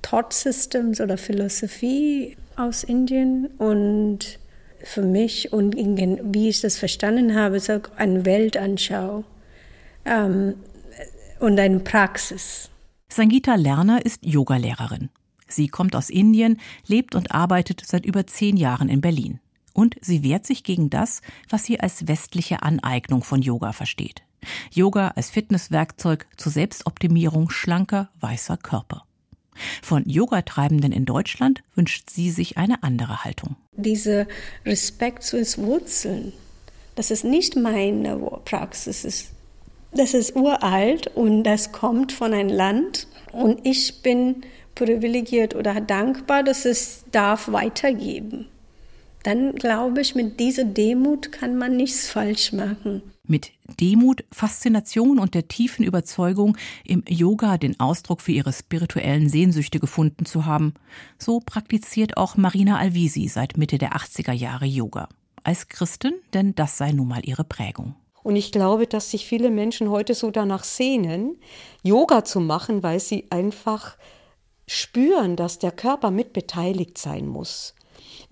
Thought 0.00 0.32
Systems 0.32 1.00
oder 1.00 1.18
Philosophie 1.18 2.36
aus 2.56 2.82
Indien 2.82 3.46
und 3.58 4.38
für 4.82 5.02
mich 5.02 5.52
und 5.52 5.76
wie 5.76 6.48
ich 6.48 6.60
das 6.60 6.78
verstanden 6.78 7.34
habe, 7.34 7.56
ist 7.56 7.70
auch 7.70 7.82
eine 7.96 8.24
Weltanschau 8.24 9.24
ähm, 10.04 10.54
und 11.40 11.58
eine 11.58 11.80
Praxis. 11.80 12.70
Sangita 13.08 13.54
Lerner 13.54 14.04
ist 14.04 14.24
Yogalehrerin. 14.24 15.10
Sie 15.46 15.68
kommt 15.68 15.94
aus 15.94 16.10
Indien, 16.10 16.60
lebt 16.86 17.14
und 17.14 17.32
arbeitet 17.32 17.82
seit 17.84 18.04
über 18.06 18.26
zehn 18.26 18.56
Jahren 18.56 18.88
in 18.88 19.00
Berlin. 19.00 19.40
Und 19.74 19.96
sie 20.00 20.22
wehrt 20.22 20.46
sich 20.46 20.64
gegen 20.64 20.88
das, 20.88 21.20
was 21.50 21.64
sie 21.64 21.80
als 21.80 22.08
westliche 22.08 22.62
Aneignung 22.62 23.22
von 23.22 23.42
Yoga 23.42 23.72
versteht. 23.72 24.22
Yoga 24.72 25.08
als 25.08 25.30
Fitnesswerkzeug 25.30 26.26
zur 26.36 26.52
Selbstoptimierung 26.52 27.50
schlanker, 27.50 28.08
weißer 28.20 28.56
Körper. 28.56 29.04
Von 29.82 30.08
Yogatreibenden 30.08 30.92
in 30.92 31.04
Deutschland 31.04 31.62
wünscht 31.74 32.10
sie 32.10 32.30
sich 32.30 32.56
eine 32.56 32.82
andere 32.82 33.24
Haltung. 33.24 33.56
Diese 33.72 34.26
Respekt 34.64 35.22
zu 35.22 35.38
ins 35.38 35.58
Wurzeln, 35.58 36.32
das 36.96 37.10
ist 37.10 37.24
nicht 37.24 37.56
meine 37.56 38.16
Praxis, 38.44 39.30
das 39.92 40.14
ist 40.14 40.34
uralt 40.34 41.08
und 41.14 41.44
das 41.44 41.72
kommt 41.72 42.12
von 42.12 42.32
einem 42.32 42.48
Land 42.48 43.06
und 43.32 43.64
ich 43.64 44.02
bin 44.02 44.42
privilegiert 44.74 45.54
oder 45.54 45.80
dankbar, 45.80 46.42
dass 46.42 46.64
es 46.64 47.04
darf 47.12 47.50
weitergeben. 47.52 48.48
Dann 49.24 49.54
glaube 49.54 50.00
ich, 50.02 50.14
mit 50.14 50.38
dieser 50.38 50.64
Demut 50.64 51.32
kann 51.32 51.56
man 51.56 51.76
nichts 51.76 52.08
falsch 52.08 52.52
machen. 52.52 53.02
Mit 53.26 53.52
Demut, 53.80 54.22
Faszination 54.30 55.18
und 55.18 55.34
der 55.34 55.48
tiefen 55.48 55.82
Überzeugung, 55.84 56.58
im 56.84 57.02
Yoga 57.08 57.56
den 57.56 57.80
Ausdruck 57.80 58.20
für 58.20 58.32
ihre 58.32 58.52
spirituellen 58.52 59.30
Sehnsüchte 59.30 59.80
gefunden 59.80 60.26
zu 60.26 60.44
haben. 60.44 60.74
So 61.18 61.40
praktiziert 61.40 62.18
auch 62.18 62.36
Marina 62.36 62.78
Alvisi 62.78 63.28
seit 63.28 63.56
Mitte 63.56 63.78
der 63.78 63.94
80er 63.94 64.32
Jahre 64.32 64.66
Yoga. 64.66 65.08
Als 65.42 65.68
Christin, 65.68 66.12
denn 66.34 66.54
das 66.54 66.76
sei 66.76 66.92
nun 66.92 67.08
mal 67.08 67.22
ihre 67.24 67.44
Prägung. 67.44 67.94
Und 68.22 68.36
ich 68.36 68.52
glaube, 68.52 68.86
dass 68.86 69.10
sich 69.10 69.26
viele 69.26 69.50
Menschen 69.50 69.88
heute 69.88 70.14
so 70.14 70.30
danach 70.30 70.64
sehnen, 70.64 71.36
Yoga 71.82 72.24
zu 72.24 72.40
machen, 72.40 72.82
weil 72.82 73.00
sie 73.00 73.26
einfach 73.30 73.96
spüren, 74.66 75.36
dass 75.36 75.58
der 75.58 75.72
Körper 75.72 76.10
mitbeteiligt 76.10 76.98
sein 76.98 77.26
muss. 77.26 77.74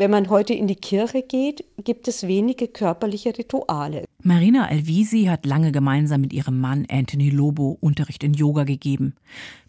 Wenn 0.03 0.11
man 0.11 0.31
heute 0.31 0.53
in 0.53 0.67
die 0.67 0.75
Kirche 0.75 1.23
geht, 1.23 1.65
gibt 1.79 2.09
es 2.09 2.27
wenige 2.27 2.67
körperliche 2.67 3.39
Rituale. 3.39 4.05
Marina 4.21 4.67
Alvisi 4.67 5.27
hat 5.27 5.47
lange 5.47 5.71
gemeinsam 5.71 6.23
mit 6.23 6.33
ihrem 6.33 6.59
Mann 6.59 6.89
Anthony 6.91 7.31
Lobo 7.31 7.79
Unterricht 7.81 8.25
in 8.25 8.35
Yoga 8.35 8.65
gegeben. 8.65 9.15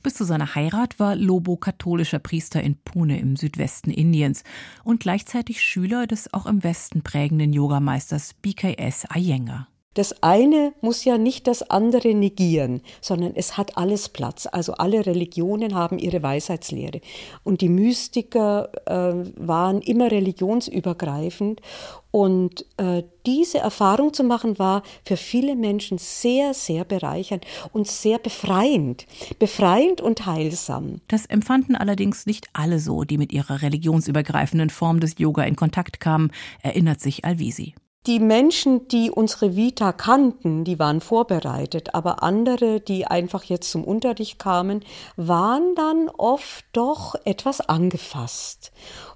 Bis 0.01 0.15
zu 0.15 0.23
seiner 0.23 0.55
Heirat 0.55 0.99
war 0.99 1.15
Lobo 1.15 1.55
katholischer 1.55 2.17
Priester 2.17 2.63
in 2.63 2.77
Pune 2.77 3.19
im 3.19 3.35
Südwesten 3.35 3.91
Indiens 3.91 4.43
und 4.83 5.01
gleichzeitig 5.01 5.61
Schüler 5.61 6.07
des 6.07 6.33
auch 6.33 6.47
im 6.47 6.63
Westen 6.63 7.03
prägenden 7.03 7.53
Yogameisters 7.53 8.33
BKS 8.33 9.05
Iyengar. 9.15 9.67
Das 9.93 10.23
eine 10.23 10.73
muss 10.81 11.05
ja 11.05 11.17
nicht 11.17 11.47
das 11.47 11.69
andere 11.69 12.13
negieren, 12.13 12.81
sondern 13.01 13.33
es 13.35 13.57
hat 13.57 13.77
alles 13.77 14.09
Platz. 14.09 14.47
Also 14.51 14.73
alle 14.73 15.05
Religionen 15.05 15.75
haben 15.75 15.99
ihre 15.99 16.23
Weisheitslehre. 16.23 17.01
Und 17.43 17.61
die 17.61 17.69
Mystiker 17.69 18.69
äh, 18.85 19.13
waren 19.37 19.81
immer 19.81 20.11
religionsübergreifend. 20.11 21.61
Und 22.09 22.65
äh, 22.77 23.03
diese 23.25 23.57
Erfahrung 23.57 24.13
zu 24.13 24.23
machen, 24.23 24.59
war 24.59 24.83
für 25.03 25.17
viele 25.17 25.55
Menschen 25.55 25.97
sehr, 25.97 26.53
sehr 26.53 26.85
bereichernd 26.85 27.45
und 27.71 27.87
sehr 27.87 28.19
befreiend. 28.19 29.07
Befreiend 29.39 29.99
und 29.99 30.27
heilsam. 30.27 31.01
Das 31.07 31.25
empfanden 31.25 31.75
allerdings 31.75 32.27
nicht 32.27 32.49
alle 32.53 32.79
so, 32.79 33.03
die 33.03 33.17
mit 33.17 33.33
ihrer 33.33 33.63
religionsübergreifenden 33.63 34.69
Form 34.69 34.99
des 34.99 35.17
Yoga 35.17 35.43
in 35.43 35.55
Kontakt 35.55 35.99
kamen, 35.99 36.31
erinnert 36.61 37.01
sich 37.01 37.25
Alvisi. 37.25 37.73
Die 38.05 38.19
Menschen, 38.19 38.89
die 38.89 39.09
unsere 39.11 39.55
Vita 39.55 39.93
kannten, 39.93 40.65
die 40.65 40.77
waren 40.77 40.99
vorbereitet, 40.99 41.95
aber 41.95 42.21
andere, 42.21 42.81
die 42.81 43.07
einfach 43.07 43.45
jetzt 43.45 43.71
zum 43.71 43.85
Unterricht 43.85 44.39
kamen, 44.39 44.83
waren 45.15 45.73
dann 45.75 46.09
oft 46.09 46.65
doch 46.73 47.15
etwas 47.23 47.61
angefasst 47.61 48.73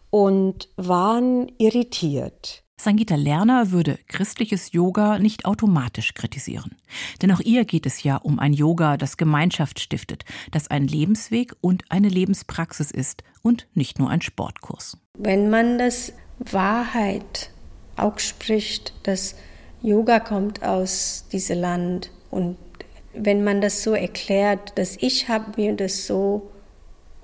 und 0.09 0.69
waren 0.77 1.51
irritiert. 1.57 2.63
Sangita 2.79 3.15
Lerner 3.15 3.71
würde 3.71 3.99
christliches 4.07 4.71
Yoga 4.71 5.19
nicht 5.19 5.45
automatisch 5.45 6.13
kritisieren. 6.13 6.77
Denn 7.21 7.31
auch 7.33 7.41
ihr 7.41 7.65
geht 7.65 7.85
es 7.85 8.03
ja 8.03 8.15
um 8.15 8.39
ein 8.39 8.53
Yoga, 8.53 8.95
das 8.95 9.17
Gemeinschaft 9.17 9.81
stiftet, 9.81 10.23
das 10.51 10.69
ein 10.69 10.87
Lebensweg 10.87 11.55
und 11.59 11.83
eine 11.89 12.07
Lebenspraxis 12.07 12.91
ist 12.91 13.23
und 13.41 13.67
nicht 13.73 13.99
nur 13.99 14.09
ein 14.09 14.21
Sportkurs. 14.21 14.97
Wenn 15.17 15.49
man 15.49 15.77
das 15.77 16.13
Wahrheit 16.39 17.49
auch 17.97 18.19
spricht, 18.19 18.93
dass 19.03 19.35
Yoga 19.81 20.19
kommt 20.19 20.63
aus 20.63 21.25
diesem 21.31 21.61
Land. 21.61 22.11
Und 22.31 22.57
wenn 23.13 23.43
man 23.43 23.61
das 23.61 23.83
so 23.83 23.93
erklärt, 23.93 24.73
dass 24.75 24.97
ich 24.99 25.27
habe 25.29 25.61
mir 25.61 25.73
das 25.73 26.07
so 26.07 26.49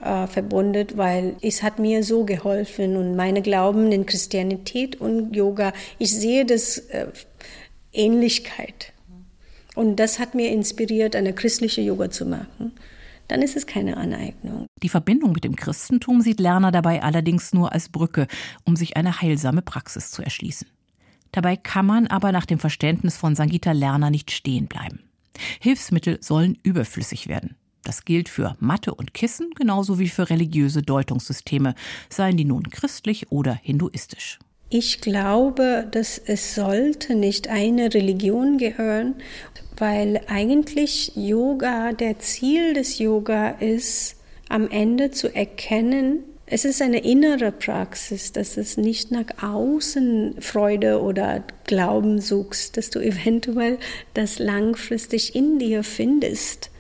äh, 0.02 0.28
verbunden, 0.28 0.88
weil 0.96 1.36
es 1.42 1.64
hat 1.64 1.80
mir 1.80 2.04
so 2.04 2.26
geholfen 2.26 2.98
und 2.98 3.16
meine 3.16 3.42
Glauben 3.42 3.92
in 3.92 4.06
Christianität 4.06 5.00
und 5.00 5.36
Yoga, 5.36 5.74
ich 6.00 6.12
sehe 6.12 6.46
das 6.46 6.78
äh, 6.78 7.08
Ähnlichkeit. 7.92 8.94
Und 9.76 9.96
das 9.96 10.20
hat 10.20 10.36
mir 10.36 10.52
inspiriert, 10.52 11.16
eine 11.16 11.34
christliche 11.34 11.82
Yoga 11.82 12.12
zu 12.12 12.26
machen 12.26 12.74
dann 13.34 13.42
ist 13.42 13.58
es 13.58 13.66
keine 13.66 13.98
Aneignung. 13.98 14.68
Die 14.84 14.90
Verbindung 14.90 15.32
mit 15.32 15.44
dem 15.44 15.56
Christentum 15.56 16.22
sieht 16.22 16.40
Lerner 16.40 16.72
dabei 16.72 17.02
allerdings 17.02 17.52
nur 17.52 17.74
als 17.74 17.90
Brücke, 17.90 18.28
um 18.64 18.76
sich 18.76 18.96
eine 18.96 19.22
heilsame 19.22 19.64
Praxis 19.64 20.12
zu 20.12 20.22
erschließen. 20.22 20.68
Dabei 21.32 21.56
kann 21.56 21.88
man 21.88 22.06
aber 22.06 22.32
nach 22.32 22.46
dem 22.46 22.60
Verständnis 22.60 23.18
von 23.18 23.36
Sangita 23.36 23.72
Lerner 23.72 24.12
nicht 24.12 24.30
stehen 24.30 24.68
bleiben. 24.68 25.00
Hilfsmittel 25.60 26.20
sollen 26.22 26.60
überflüssig 26.62 27.28
werden. 27.28 27.56
Das 27.84 28.06
gilt 28.06 28.30
für 28.30 28.56
Matte 28.60 28.94
und 28.94 29.16
Kissen 29.16 29.50
genauso 29.56 29.98
wie 29.98 30.10
für 30.10 30.30
religiöse 30.30 30.84
Deutungssysteme, 30.84 31.74
seien 32.10 32.38
die 32.38 32.46
nun 32.46 32.70
christlich 32.70 33.32
oder 33.32 33.56
hinduistisch. 33.56 34.38
Ich 34.76 35.02
glaube, 35.02 35.86
dass 35.92 36.18
es 36.18 36.56
sollte 36.56 37.14
nicht 37.14 37.48
eine 37.48 37.94
Religion 37.94 38.58
gehören, 38.58 39.14
weil 39.78 40.22
eigentlich 40.26 41.12
Yoga, 41.16 41.92
der 41.92 42.18
Ziel 42.18 42.74
des 42.74 42.98
Yoga 42.98 43.50
ist, 43.50 44.16
am 44.50 44.68
Ende 44.72 45.12
zu 45.12 45.28
erkennen, 45.28 46.24
es 46.48 46.66
ist 46.66 46.82
eine 46.82 47.04
innere 47.04 47.52
Praxis, 47.52 48.32
dass 48.32 48.58
es 48.58 48.76
nicht 48.76 49.12
nach 49.12 49.44
außen 49.44 50.38
Freude 50.40 51.04
oder 51.04 51.44
Glauben 51.68 52.20
suchst, 52.20 52.76
dass 52.76 52.90
du 52.90 52.98
eventuell 53.06 53.78
das 54.16 54.40
langfristig 54.40 55.36
in 55.36 55.60
dir 55.60 55.84
findest. 55.84 56.72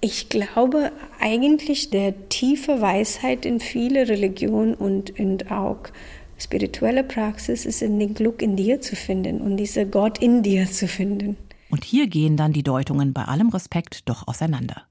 Ich 0.00 0.28
glaube 0.28 0.92
eigentlich 1.18 1.90
der 1.90 2.28
tiefe 2.28 2.80
Weisheit 2.80 3.44
in 3.44 3.58
viele 3.58 4.08
Religionen 4.08 4.74
und, 4.74 5.18
und 5.18 5.50
auch 5.50 5.80
spirituelle 6.40 7.04
Praxis 7.04 7.66
ist 7.66 7.82
in 7.82 7.98
den 7.98 8.14
Glück 8.14 8.42
in 8.42 8.56
dir 8.56 8.80
zu 8.80 8.96
finden 8.96 9.40
und 9.40 9.56
dieser 9.56 9.84
Gott 9.84 10.18
in 10.18 10.42
dir 10.42 10.70
zu 10.70 10.88
finden. 10.88 11.36
Und 11.70 11.84
hier 11.84 12.08
gehen 12.08 12.36
dann 12.36 12.52
die 12.52 12.64
Deutungen 12.64 13.12
bei 13.12 13.24
allem 13.24 13.48
Respekt 13.50 14.08
doch 14.08 14.26
auseinander. 14.26 14.82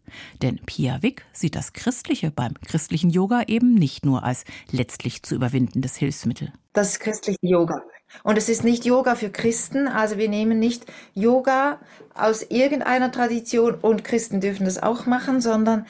Denn 0.41 0.59
Pia 0.65 1.01
Wick 1.01 1.25
sieht 1.33 1.55
das 1.55 1.73
Christliche 1.73 2.31
beim 2.31 2.53
christlichen 2.65 3.09
Yoga 3.09 3.43
eben 3.47 3.73
nicht 3.73 4.05
nur 4.05 4.23
als 4.23 4.45
letztlich 4.71 5.21
zu 5.23 5.35
überwindendes 5.35 5.97
Hilfsmittel. 5.97 6.53
Das 6.71 6.91
ist 6.91 6.99
christliche 7.01 7.39
Yoga. 7.41 7.83
Und 8.23 8.38
es 8.38 8.47
ist 8.47 8.63
nicht 8.63 8.85
Yoga 8.85 9.15
für 9.15 9.29
Christen, 9.29 9.88
also 9.88 10.17
wir 10.17 10.29
nehmen 10.29 10.57
nicht 10.57 10.85
Yoga 11.13 11.79
aus 12.15 12.43
irgendeiner 12.43 13.12
Tradition 13.12 13.75
und 13.75 14.03
Christen 14.03 14.41
dürfen 14.41 14.65
das 14.65 14.81
auch 14.81 15.05
machen, 15.05 15.41
sondern 15.41 15.85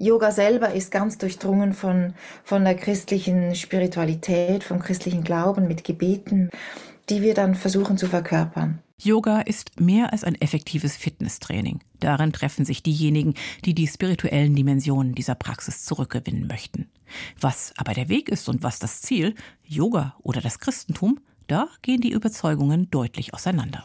Yoga 0.00 0.30
selber 0.30 0.72
ist 0.72 0.92
ganz 0.92 1.18
durchdrungen 1.18 1.72
von, 1.72 2.14
von 2.44 2.62
der 2.64 2.76
christlichen 2.76 3.56
Spiritualität, 3.56 4.62
vom 4.62 4.78
christlichen 4.78 5.24
Glauben 5.24 5.66
mit 5.66 5.82
Gebeten, 5.82 6.50
die 7.10 7.20
wir 7.20 7.34
dann 7.34 7.56
versuchen 7.56 7.98
zu 7.98 8.06
verkörpern. 8.06 8.78
Yoga 9.00 9.40
ist 9.40 9.80
mehr 9.80 10.12
als 10.12 10.22
ein 10.22 10.40
effektives 10.40 10.96
Fitnesstraining. 10.96 11.80
Darin 11.98 12.32
treffen 12.32 12.64
sich 12.64 12.82
diejenigen, 12.82 13.34
die 13.64 13.74
die 13.74 13.88
spirituellen 13.88 14.54
Dimensionen 14.54 15.14
dieser 15.14 15.34
Praxis 15.34 15.84
zurückgewinnen 15.84 16.46
möchten. 16.46 16.88
Was 17.40 17.72
aber 17.76 17.92
der 17.92 18.08
Weg 18.08 18.28
ist 18.28 18.48
und 18.48 18.62
was 18.62 18.78
das 18.78 19.02
Ziel, 19.02 19.34
Yoga 19.64 20.14
oder 20.22 20.40
das 20.40 20.60
Christentum, 20.60 21.18
da 21.48 21.68
gehen 21.82 22.00
die 22.00 22.12
Überzeugungen 22.12 22.88
deutlich 22.90 23.34
auseinander. 23.34 23.82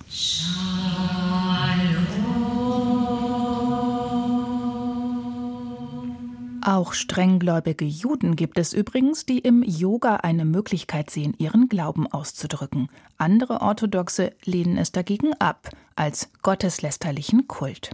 Auch 6.65 6.93
strenggläubige 6.93 7.83
Juden 7.83 8.37
gibt 8.37 8.57
es 8.57 8.71
übrigens, 8.71 9.25
die 9.25 9.39
im 9.39 9.63
Yoga 9.63 10.15
eine 10.15 10.45
Möglichkeit 10.45 11.09
sehen, 11.09 11.33
ihren 11.37 11.67
Glauben 11.67 12.07
auszudrücken. 12.07 12.87
Andere 13.17 13.59
Orthodoxe 13.59 14.31
lehnen 14.45 14.77
es 14.77 14.93
dagegen 14.93 15.33
ab, 15.39 15.71
als 15.97 16.29
gotteslästerlichen 16.41 17.49
Kult. 17.49 17.91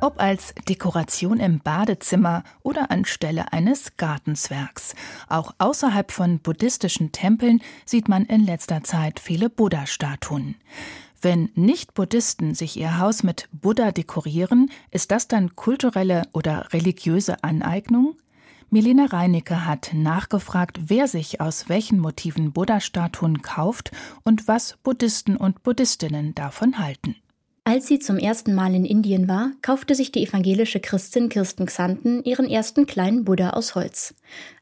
Ob 0.00 0.20
als 0.20 0.54
Dekoration 0.68 1.40
im 1.40 1.58
Badezimmer 1.58 2.44
oder 2.62 2.92
anstelle 2.92 3.52
eines 3.52 3.96
Gartenzwergs. 3.96 4.94
Auch 5.28 5.54
außerhalb 5.58 6.12
von 6.12 6.38
buddhistischen 6.38 7.10
Tempeln 7.10 7.62
sieht 7.84 8.06
man 8.06 8.26
in 8.26 8.44
letzter 8.44 8.84
Zeit 8.84 9.18
viele 9.18 9.50
Buddha-Statuen. 9.50 10.54
Wenn 11.24 11.48
Nicht-Buddhisten 11.54 12.54
sich 12.54 12.76
ihr 12.76 12.98
Haus 12.98 13.22
mit 13.22 13.48
Buddha 13.50 13.92
dekorieren, 13.92 14.70
ist 14.90 15.10
das 15.10 15.26
dann 15.26 15.56
kulturelle 15.56 16.24
oder 16.34 16.70
religiöse 16.74 17.42
Aneignung? 17.42 18.16
Melina 18.68 19.06
Reinecke 19.06 19.64
hat 19.64 19.92
nachgefragt, 19.94 20.80
wer 20.88 21.08
sich 21.08 21.40
aus 21.40 21.70
welchen 21.70 21.98
Motiven 21.98 22.52
Buddha-Statuen 22.52 23.40
kauft 23.40 23.90
und 24.24 24.48
was 24.48 24.76
Buddhisten 24.82 25.38
und 25.38 25.62
Buddhistinnen 25.62 26.34
davon 26.34 26.78
halten. 26.78 27.16
Als 27.66 27.86
sie 27.86 27.98
zum 27.98 28.18
ersten 28.18 28.54
Mal 28.54 28.74
in 28.74 28.84
Indien 28.84 29.26
war, 29.26 29.52
kaufte 29.62 29.94
sich 29.94 30.12
die 30.12 30.22
evangelische 30.26 30.80
Christin 30.80 31.30
Kirsten 31.30 31.64
Xanten 31.64 32.22
ihren 32.22 32.50
ersten 32.50 32.84
kleinen 32.84 33.24
Buddha 33.24 33.50
aus 33.50 33.74
Holz. 33.74 34.14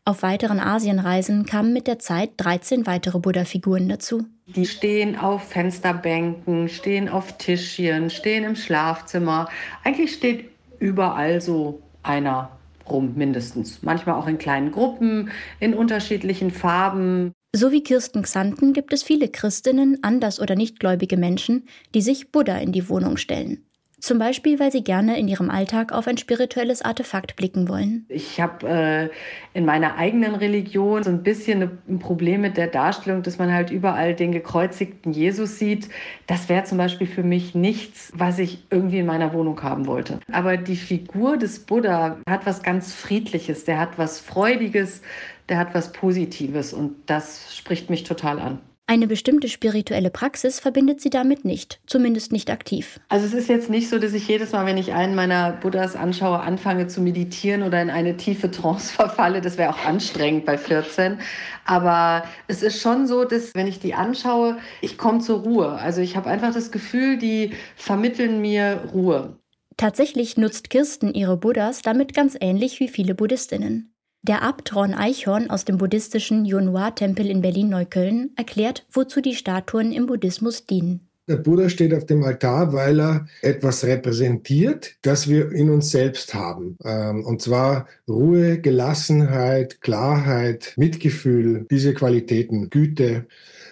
Auf 0.05 0.22
weiteren 0.22 0.61
Asienreisen 0.61 1.44
kamen 1.44 1.72
mit 1.72 1.88
der 1.88 1.98
Zeit 1.98 2.31
13 2.37 2.87
weitere 2.87 3.18
Buddha-Figuren 3.18 3.88
dazu. 3.88 4.27
Die 4.54 4.66
stehen 4.66 5.16
auf 5.16 5.48
Fensterbänken, 5.48 6.68
stehen 6.68 7.08
auf 7.08 7.38
Tischchen, 7.38 8.10
stehen 8.10 8.44
im 8.44 8.56
Schlafzimmer. 8.56 9.48
Eigentlich 9.82 10.12
steht 10.12 10.50
überall 10.78 11.40
so 11.40 11.80
einer 12.02 12.50
rum, 12.88 13.14
mindestens. 13.16 13.82
Manchmal 13.82 14.16
auch 14.16 14.26
in 14.26 14.38
kleinen 14.38 14.72
Gruppen, 14.72 15.30
in 15.60 15.72
unterschiedlichen 15.72 16.50
Farben. 16.50 17.32
So 17.54 17.72
wie 17.72 17.82
Kirsten 17.82 18.22
Xanten 18.22 18.72
gibt 18.72 18.92
es 18.92 19.02
viele 19.02 19.28
Christinnen, 19.28 19.98
anders 20.02 20.40
oder 20.40 20.54
nichtgläubige 20.54 21.16
Menschen, 21.16 21.66
die 21.94 22.02
sich 22.02 22.32
Buddha 22.32 22.56
in 22.58 22.72
die 22.72 22.88
Wohnung 22.88 23.16
stellen. 23.16 23.66
Zum 24.02 24.18
Beispiel, 24.18 24.58
weil 24.58 24.72
sie 24.72 24.82
gerne 24.82 25.16
in 25.16 25.28
ihrem 25.28 25.48
Alltag 25.48 25.92
auf 25.92 26.08
ein 26.08 26.18
spirituelles 26.18 26.82
Artefakt 26.82 27.36
blicken 27.36 27.68
wollen. 27.68 28.04
Ich 28.08 28.40
habe 28.40 28.68
äh, 28.68 29.08
in 29.56 29.64
meiner 29.64 29.94
eigenen 29.96 30.34
Religion 30.34 31.04
so 31.04 31.10
ein 31.10 31.22
bisschen 31.22 31.78
ein 31.88 32.00
Problem 32.00 32.40
mit 32.40 32.56
der 32.56 32.66
Darstellung, 32.66 33.22
dass 33.22 33.38
man 33.38 33.52
halt 33.52 33.70
überall 33.70 34.16
den 34.16 34.32
gekreuzigten 34.32 35.12
Jesus 35.12 35.60
sieht. 35.60 35.88
Das 36.26 36.48
wäre 36.48 36.64
zum 36.64 36.78
Beispiel 36.78 37.06
für 37.06 37.22
mich 37.22 37.54
nichts, 37.54 38.10
was 38.16 38.40
ich 38.40 38.64
irgendwie 38.70 38.98
in 38.98 39.06
meiner 39.06 39.32
Wohnung 39.34 39.62
haben 39.62 39.86
wollte. 39.86 40.18
Aber 40.32 40.56
die 40.56 40.74
Figur 40.74 41.36
des 41.36 41.60
Buddha 41.60 42.16
hat 42.28 42.44
was 42.44 42.64
ganz 42.64 42.92
Friedliches, 42.92 43.66
der 43.66 43.78
hat 43.78 43.98
was 43.98 44.18
Freudiges, 44.18 45.02
der 45.48 45.58
hat 45.58 45.74
was 45.74 45.92
Positives 45.92 46.72
und 46.72 46.96
das 47.06 47.56
spricht 47.56 47.88
mich 47.88 48.02
total 48.02 48.40
an. 48.40 48.58
Eine 48.88 49.06
bestimmte 49.06 49.48
spirituelle 49.48 50.10
Praxis 50.10 50.60
verbindet 50.60 51.00
sie 51.00 51.08
damit 51.08 51.44
nicht, 51.44 51.80
zumindest 51.86 52.32
nicht 52.32 52.50
aktiv. 52.50 53.00
Also 53.08 53.26
es 53.26 53.32
ist 53.32 53.48
jetzt 53.48 53.70
nicht 53.70 53.88
so, 53.88 53.98
dass 53.98 54.12
ich 54.12 54.26
jedes 54.28 54.52
Mal, 54.52 54.66
wenn 54.66 54.76
ich 54.76 54.92
einen 54.92 55.14
meiner 55.14 55.52
Buddhas 55.52 55.94
anschaue, 55.94 56.40
anfange 56.40 56.88
zu 56.88 57.00
meditieren 57.00 57.62
oder 57.62 57.80
in 57.80 57.90
eine 57.90 58.16
tiefe 58.16 58.50
Trance 58.50 58.92
verfalle. 58.94 59.40
Das 59.40 59.56
wäre 59.56 59.70
auch 59.70 59.84
anstrengend 59.84 60.44
bei 60.44 60.58
14. 60.58 61.18
Aber 61.64 62.24
es 62.48 62.62
ist 62.62 62.80
schon 62.82 63.06
so, 63.06 63.24
dass 63.24 63.54
wenn 63.54 63.68
ich 63.68 63.78
die 63.78 63.94
anschaue, 63.94 64.58
ich 64.80 64.98
komme 64.98 65.20
zur 65.20 65.40
Ruhe. 65.40 65.68
Also 65.72 66.00
ich 66.00 66.16
habe 66.16 66.28
einfach 66.28 66.52
das 66.52 66.72
Gefühl, 66.72 67.18
die 67.18 67.52
vermitteln 67.76 68.40
mir 68.40 68.90
Ruhe. 68.92 69.38
Tatsächlich 69.76 70.36
nutzt 70.36 70.70
Kirsten 70.70 71.14
ihre 71.14 71.36
Buddhas 71.36 71.82
damit 71.82 72.14
ganz 72.14 72.36
ähnlich 72.40 72.78
wie 72.80 72.88
viele 72.88 73.14
Buddhistinnen. 73.14 73.91
Der 74.24 74.42
Abt 74.42 74.76
Ron 74.76 74.94
Eichhorn 74.94 75.50
aus 75.50 75.64
dem 75.64 75.78
buddhistischen 75.78 76.44
Yunhua-Tempel 76.44 77.28
in 77.28 77.42
Berlin-Neukölln 77.42 78.30
erklärt, 78.37 78.87
wozu 78.92 79.20
die 79.20 79.35
Statuen 79.35 79.90
im 79.90 80.06
Buddhismus 80.06 80.64
dienen. 80.64 81.08
Der 81.26 81.38
Buddha 81.38 81.68
steht 81.68 81.92
auf 81.92 82.06
dem 82.06 82.22
Altar, 82.22 82.72
weil 82.72 83.00
er 83.00 83.26
etwas 83.40 83.82
repräsentiert, 83.82 84.94
das 85.02 85.28
wir 85.28 85.50
in 85.50 85.70
uns 85.70 85.90
selbst 85.90 86.35
haben. 86.35 86.76
Ähm, 86.85 87.24
und 87.24 87.42
zwar 87.42 87.88
Ruhe, 88.08 88.61
Gelassenheit, 88.61 89.80
Klarheit, 89.80 90.74
Mitgefühl, 90.76 91.66
diese 91.68 91.92
Qualitäten, 91.92 92.70
Güte. 92.70 93.26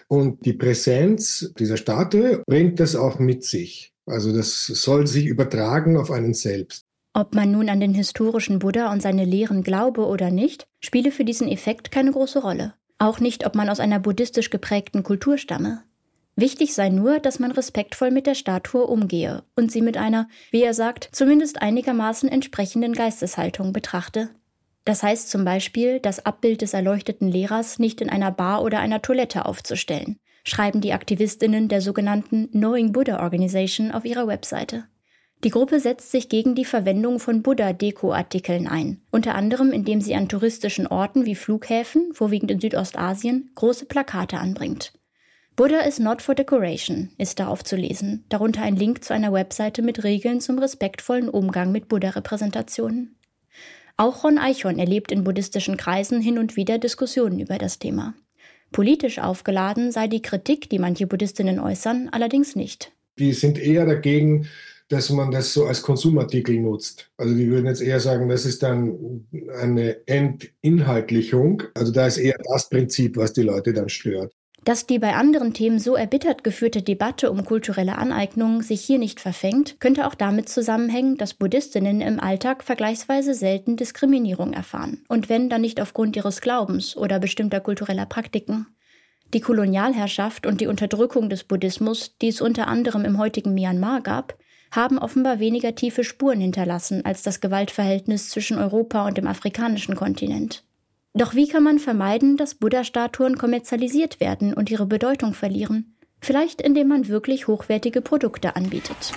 Und 0.08 0.44
die 0.46 0.54
Präsenz 0.54 1.52
dieser 1.60 1.76
Statue 1.76 2.42
bringt 2.44 2.80
das 2.80 2.96
auch 2.96 3.20
mit 3.20 3.44
sich. 3.44 3.92
Also 4.04 4.36
das 4.36 4.66
soll 4.66 5.06
sich 5.06 5.26
übertragen 5.26 5.96
auf 5.96 6.10
einen 6.10 6.34
selbst. 6.34 6.89
Ob 7.12 7.34
man 7.34 7.50
nun 7.50 7.68
an 7.68 7.80
den 7.80 7.92
historischen 7.92 8.60
Buddha 8.60 8.92
und 8.92 9.02
seine 9.02 9.24
Lehren 9.24 9.62
glaube 9.62 10.06
oder 10.06 10.30
nicht, 10.30 10.66
spiele 10.78 11.10
für 11.10 11.24
diesen 11.24 11.48
Effekt 11.48 11.90
keine 11.90 12.12
große 12.12 12.40
Rolle. 12.40 12.74
Auch 12.98 13.18
nicht, 13.18 13.46
ob 13.46 13.54
man 13.54 13.68
aus 13.68 13.80
einer 13.80 13.98
buddhistisch 13.98 14.50
geprägten 14.50 15.02
Kultur 15.02 15.36
stamme. 15.36 15.82
Wichtig 16.36 16.74
sei 16.74 16.88
nur, 16.88 17.18
dass 17.18 17.38
man 17.38 17.50
respektvoll 17.50 18.10
mit 18.10 18.26
der 18.26 18.34
Statue 18.34 18.86
umgehe 18.86 19.42
und 19.56 19.72
sie 19.72 19.82
mit 19.82 19.96
einer, 19.96 20.28
wie 20.50 20.62
er 20.62 20.74
sagt, 20.74 21.08
zumindest 21.12 21.60
einigermaßen 21.60 22.28
entsprechenden 22.28 22.92
Geisteshaltung 22.92 23.72
betrachte. 23.72 24.30
Das 24.84 25.02
heißt 25.02 25.28
zum 25.28 25.44
Beispiel, 25.44 26.00
das 26.00 26.24
Abbild 26.24 26.62
des 26.62 26.74
erleuchteten 26.74 27.28
Lehrers 27.28 27.78
nicht 27.78 28.00
in 28.00 28.08
einer 28.08 28.30
Bar 28.30 28.62
oder 28.62 28.78
einer 28.78 29.02
Toilette 29.02 29.44
aufzustellen, 29.46 30.18
schreiben 30.44 30.80
die 30.80 30.92
Aktivistinnen 30.92 31.68
der 31.68 31.80
sogenannten 31.80 32.50
Knowing 32.52 32.92
Buddha 32.92 33.22
Organization 33.22 33.90
auf 33.90 34.04
ihrer 34.04 34.26
Webseite. 34.26 34.84
Die 35.42 35.50
Gruppe 35.50 35.80
setzt 35.80 36.10
sich 36.10 36.28
gegen 36.28 36.54
die 36.54 36.66
Verwendung 36.66 37.18
von 37.18 37.42
Buddha-Deko-Artikeln 37.42 38.68
ein, 38.68 39.00
unter 39.10 39.34
anderem 39.34 39.72
indem 39.72 40.02
sie 40.02 40.14
an 40.14 40.28
touristischen 40.28 40.86
Orten 40.86 41.24
wie 41.24 41.34
Flughäfen, 41.34 42.12
vorwiegend 42.12 42.50
in 42.50 42.60
Südostasien, 42.60 43.50
große 43.54 43.86
Plakate 43.86 44.36
anbringt. 44.36 44.92
Buddha 45.56 45.80
is 45.80 45.98
not 45.98 46.20
for 46.20 46.34
decoration 46.34 47.10
ist 47.16 47.40
darauf 47.40 47.64
zu 47.64 47.76
lesen, 47.76 48.24
darunter 48.28 48.62
ein 48.62 48.76
Link 48.76 49.02
zu 49.02 49.14
einer 49.14 49.32
Webseite 49.32 49.80
mit 49.80 50.04
Regeln 50.04 50.40
zum 50.40 50.58
respektvollen 50.58 51.28
Umgang 51.30 51.72
mit 51.72 51.88
Buddha-Repräsentationen. 51.88 53.16
Auch 53.96 54.24
Ron 54.24 54.38
Eichhorn 54.38 54.78
erlebt 54.78 55.10
in 55.10 55.24
buddhistischen 55.24 55.76
Kreisen 55.76 56.20
hin 56.20 56.38
und 56.38 56.56
wieder 56.56 56.78
Diskussionen 56.78 57.40
über 57.40 57.58
das 57.58 57.78
Thema. 57.78 58.14
Politisch 58.72 59.18
aufgeladen 59.18 59.90
sei 59.90 60.06
die 60.06 60.22
Kritik, 60.22 60.70
die 60.70 60.78
manche 60.78 61.06
Buddhistinnen 61.06 61.58
äußern, 61.60 62.08
allerdings 62.12 62.56
nicht. 62.56 62.92
Die 63.18 63.32
sind 63.32 63.58
eher 63.58 63.84
dagegen, 63.84 64.48
dass 64.90 65.08
man 65.08 65.30
das 65.30 65.54
so 65.54 65.66
als 65.66 65.82
Konsumartikel 65.82 66.58
nutzt. 66.58 67.10
Also 67.16 67.34
die 67.34 67.48
würden 67.48 67.66
jetzt 67.66 67.80
eher 67.80 68.00
sagen, 68.00 68.28
das 68.28 68.44
ist 68.44 68.62
dann 68.62 69.24
eine 69.56 70.06
Entinhaltlichung. 70.06 71.62
Also 71.74 71.92
da 71.92 72.08
ist 72.08 72.18
eher 72.18 72.36
das 72.52 72.68
Prinzip, 72.68 73.16
was 73.16 73.32
die 73.32 73.42
Leute 73.42 73.72
dann 73.72 73.88
stört. 73.88 74.34
Dass 74.64 74.86
die 74.86 74.98
bei 74.98 75.14
anderen 75.14 75.54
Themen 75.54 75.78
so 75.78 75.94
erbittert 75.94 76.44
geführte 76.44 76.82
Debatte 76.82 77.30
um 77.30 77.44
kulturelle 77.44 77.96
Aneignung 77.96 78.62
sich 78.62 78.82
hier 78.82 78.98
nicht 78.98 79.20
verfängt, 79.20 79.80
könnte 79.80 80.06
auch 80.06 80.14
damit 80.14 80.48
zusammenhängen, 80.48 81.16
dass 81.16 81.34
Buddhistinnen 81.34 82.00
im 82.00 82.20
Alltag 82.20 82.64
vergleichsweise 82.64 83.32
selten 83.32 83.76
Diskriminierung 83.76 84.52
erfahren. 84.52 85.04
Und 85.08 85.28
wenn, 85.28 85.48
dann 85.48 85.62
nicht 85.62 85.80
aufgrund 85.80 86.16
ihres 86.16 86.40
Glaubens 86.40 86.96
oder 86.96 87.20
bestimmter 87.20 87.60
kultureller 87.60 88.06
Praktiken. 88.06 88.66
Die 89.32 89.40
Kolonialherrschaft 89.40 90.46
und 90.46 90.60
die 90.60 90.66
Unterdrückung 90.66 91.30
des 91.30 91.44
Buddhismus, 91.44 92.16
die 92.20 92.28
es 92.28 92.40
unter 92.40 92.66
anderem 92.66 93.04
im 93.04 93.18
heutigen 93.18 93.54
Myanmar 93.54 94.02
gab, 94.02 94.36
haben 94.70 94.98
offenbar 94.98 95.40
weniger 95.40 95.74
tiefe 95.74 96.04
Spuren 96.04 96.40
hinterlassen 96.40 97.04
als 97.04 97.22
das 97.22 97.40
Gewaltverhältnis 97.40 98.30
zwischen 98.30 98.58
Europa 98.58 99.06
und 99.06 99.18
dem 99.18 99.26
afrikanischen 99.26 99.96
Kontinent. 99.96 100.64
Doch 101.14 101.34
wie 101.34 101.48
kann 101.48 101.64
man 101.64 101.78
vermeiden, 101.78 102.36
dass 102.36 102.54
Buddha-Statuen 102.54 103.36
kommerzialisiert 103.36 104.20
werden 104.20 104.54
und 104.54 104.70
ihre 104.70 104.86
Bedeutung 104.86 105.34
verlieren? 105.34 105.96
Vielleicht 106.20 106.60
indem 106.60 106.88
man 106.88 107.08
wirklich 107.08 107.48
hochwertige 107.48 108.00
Produkte 108.00 108.54
anbietet. 108.54 109.12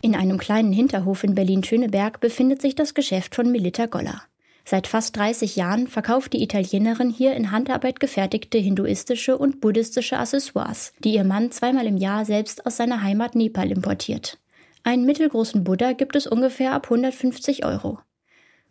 In 0.00 0.14
einem 0.14 0.38
kleinen 0.38 0.72
Hinterhof 0.72 1.24
in 1.24 1.34
Berlin-Schöneberg 1.34 2.20
befindet 2.20 2.62
sich 2.62 2.74
das 2.74 2.94
Geschäft 2.94 3.34
von 3.34 3.50
Melita 3.50 3.86
Goller. 3.86 4.22
Seit 4.70 4.86
fast 4.86 5.16
30 5.16 5.56
Jahren 5.56 5.88
verkauft 5.88 6.34
die 6.34 6.42
Italienerin 6.42 7.08
hier 7.08 7.32
in 7.32 7.52
Handarbeit 7.52 8.00
gefertigte 8.00 8.58
hinduistische 8.58 9.38
und 9.38 9.62
buddhistische 9.62 10.18
Accessoires, 10.18 10.92
die 11.02 11.14
ihr 11.14 11.24
Mann 11.24 11.50
zweimal 11.50 11.86
im 11.86 11.96
Jahr 11.96 12.26
selbst 12.26 12.66
aus 12.66 12.76
seiner 12.76 13.02
Heimat 13.02 13.34
Nepal 13.34 13.72
importiert. 13.72 14.38
Einen 14.84 15.06
mittelgroßen 15.06 15.64
Buddha 15.64 15.94
gibt 15.94 16.16
es 16.16 16.26
ungefähr 16.26 16.74
ab 16.74 16.84
150 16.84 17.64
Euro. 17.64 18.00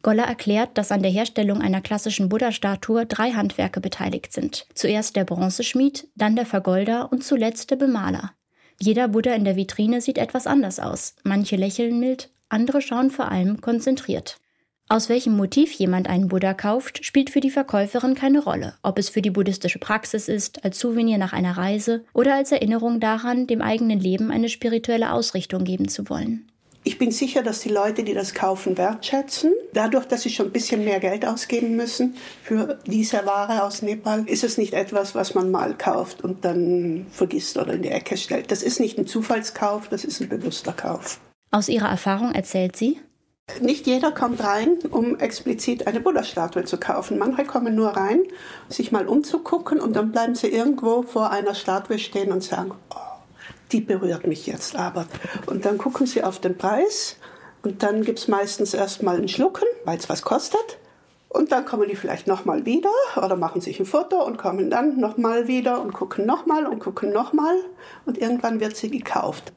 Goller 0.03 0.25
erklärt, 0.25 0.77
dass 0.77 0.91
an 0.91 1.01
der 1.01 1.09
Herstellung 1.09 1.63
einer 1.63 1.81
klassischen 1.81 2.29
Buddha-Statue 2.29 3.07
drei 3.07 3.31
Handwerke 3.31 3.81
beteiligt 3.81 4.31
sind. 4.31 4.67
Zuerst 4.75 5.15
der 5.15 5.23
Bronzeschmied, 5.23 6.09
dann 6.13 6.35
der 6.35 6.45
Vergolder 6.45 7.11
und 7.11 7.23
zuletzt 7.23 7.71
der 7.71 7.77
Bemaler. 7.77 8.33
Jeder 8.79 9.07
Buddha 9.07 9.33
in 9.33 9.45
der 9.45 9.55
Vitrine 9.55 10.01
sieht 10.01 10.19
etwas 10.19 10.45
anders 10.45 10.79
aus. 10.79 11.15
Manche 11.23 11.55
lächeln 11.55 11.97
mild, 11.97 12.29
andere 12.49 12.83
schauen 12.83 13.09
vor 13.09 13.31
allem 13.31 13.61
konzentriert. 13.61 14.37
Aus 14.89 15.09
welchem 15.09 15.35
Motiv 15.35 15.73
jemand 15.73 16.07
einen 16.07 16.29
Buddha 16.29 16.53
kauft, 16.53 17.03
spielt 17.03 17.29
für 17.29 17.41
die 17.41 17.49
Verkäuferin 17.49 18.15
keine 18.15 18.41
Rolle, 18.41 18.75
ob 18.83 18.97
es 18.97 19.09
für 19.09 19.21
die 19.21 19.31
buddhistische 19.31 19.79
Praxis 19.79 20.29
ist, 20.29 20.63
als 20.63 20.79
Souvenir 20.79 21.17
nach 21.17 21.33
einer 21.33 21.57
Reise 21.57 22.05
oder 22.13 22.35
als 22.35 22.53
Erinnerung 22.53 23.01
daran, 23.01 23.47
dem 23.47 23.61
eigenen 23.61 23.99
Leben 23.99 24.31
eine 24.31 24.47
spirituelle 24.47 25.11
Ausrichtung 25.11 25.65
geben 25.65 25.89
zu 25.89 26.09
wollen. 26.09 26.47
Ich 26.85 26.97
bin 26.97 27.11
sicher, 27.11 27.43
dass 27.43 27.59
die 27.59 27.69
Leute, 27.69 28.05
die 28.05 28.13
das 28.13 28.33
kaufen, 28.33 28.77
wertschätzen. 28.77 29.51
Dadurch, 29.73 30.05
dass 30.05 30.21
sie 30.21 30.29
schon 30.29 30.45
ein 30.45 30.51
bisschen 30.53 30.85
mehr 30.85 31.01
Geld 31.01 31.25
ausgeben 31.25 31.75
müssen 31.75 32.15
für 32.41 32.79
diese 32.85 33.25
Ware 33.25 33.63
aus 33.63 33.81
Nepal, 33.81 34.23
ist 34.25 34.45
es 34.45 34.57
nicht 34.57 34.73
etwas, 34.73 35.13
was 35.13 35.35
man 35.35 35.51
mal 35.51 35.77
kauft 35.77 36.23
und 36.23 36.45
dann 36.45 37.07
vergisst 37.11 37.57
oder 37.57 37.73
in 37.73 37.81
die 37.81 37.89
Ecke 37.89 38.15
stellt. 38.15 38.51
Das 38.51 38.63
ist 38.63 38.79
nicht 38.79 38.97
ein 38.97 39.05
Zufallskauf, 39.05 39.89
das 39.89 40.05
ist 40.05 40.21
ein 40.21 40.29
bewusster 40.29 40.71
Kauf. 40.71 41.19
Aus 41.51 41.67
ihrer 41.67 41.89
Erfahrung 41.89 42.33
erzählt 42.33 42.77
sie, 42.77 42.97
nicht 43.61 43.87
jeder 43.87 44.11
kommt 44.11 44.43
rein, 44.43 44.77
um 44.91 45.17
explizit 45.19 45.87
eine 45.87 45.99
Buddha-Statue 45.99 46.65
zu 46.65 46.77
kaufen. 46.77 47.17
Manche 47.17 47.45
kommen 47.45 47.75
nur 47.75 47.89
rein, 47.89 48.23
sich 48.69 48.91
mal 48.91 49.07
umzugucken 49.07 49.79
und 49.79 49.95
dann 49.95 50.11
bleiben 50.11 50.35
sie 50.35 50.47
irgendwo 50.47 51.03
vor 51.03 51.31
einer 51.31 51.55
Statue 51.55 51.99
stehen 51.99 52.31
und 52.31 52.43
sagen, 52.43 52.71
oh, 52.93 53.19
die 53.71 53.81
berührt 53.81 54.27
mich 54.27 54.47
jetzt 54.47 54.75
aber. 54.75 55.05
Und 55.45 55.65
dann 55.65 55.77
gucken 55.77 56.05
sie 56.05 56.23
auf 56.23 56.39
den 56.39 56.57
Preis 56.57 57.17
und 57.63 57.83
dann 57.83 58.03
gibt 58.03 58.19
es 58.19 58.27
meistens 58.27 58.73
erstmal 58.73 59.17
ein 59.17 59.27
Schlucken, 59.27 59.65
weil 59.85 59.97
es 59.97 60.09
was 60.09 60.21
kostet. 60.21 60.77
Und 61.29 61.51
dann 61.51 61.65
kommen 61.65 61.89
die 61.89 61.95
vielleicht 61.95 62.25
nochmal 62.25 62.65
wieder 62.65 62.89
oder 63.17 63.35
machen 63.35 63.61
sich 63.61 63.79
ein 63.79 63.85
Foto 63.85 64.23
und 64.25 64.37
kommen 64.37 64.69
dann 64.69 64.99
nochmal 64.99 65.47
wieder 65.47 65.81
und 65.81 65.93
gucken 65.93 66.25
nochmal 66.25 66.65
und 66.65 66.79
gucken 66.79 67.11
nochmal 67.11 67.55
und 68.05 68.17
irgendwann 68.17 68.59
wird 68.59 68.77
sie 68.77 68.89
gekauft. 68.89 69.51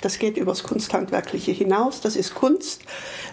Das 0.00 0.18
geht 0.18 0.36
übers 0.36 0.62
Kunsthandwerkliche 0.62 1.52
hinaus, 1.52 2.00
das 2.00 2.16
ist 2.16 2.34
Kunst, 2.34 2.82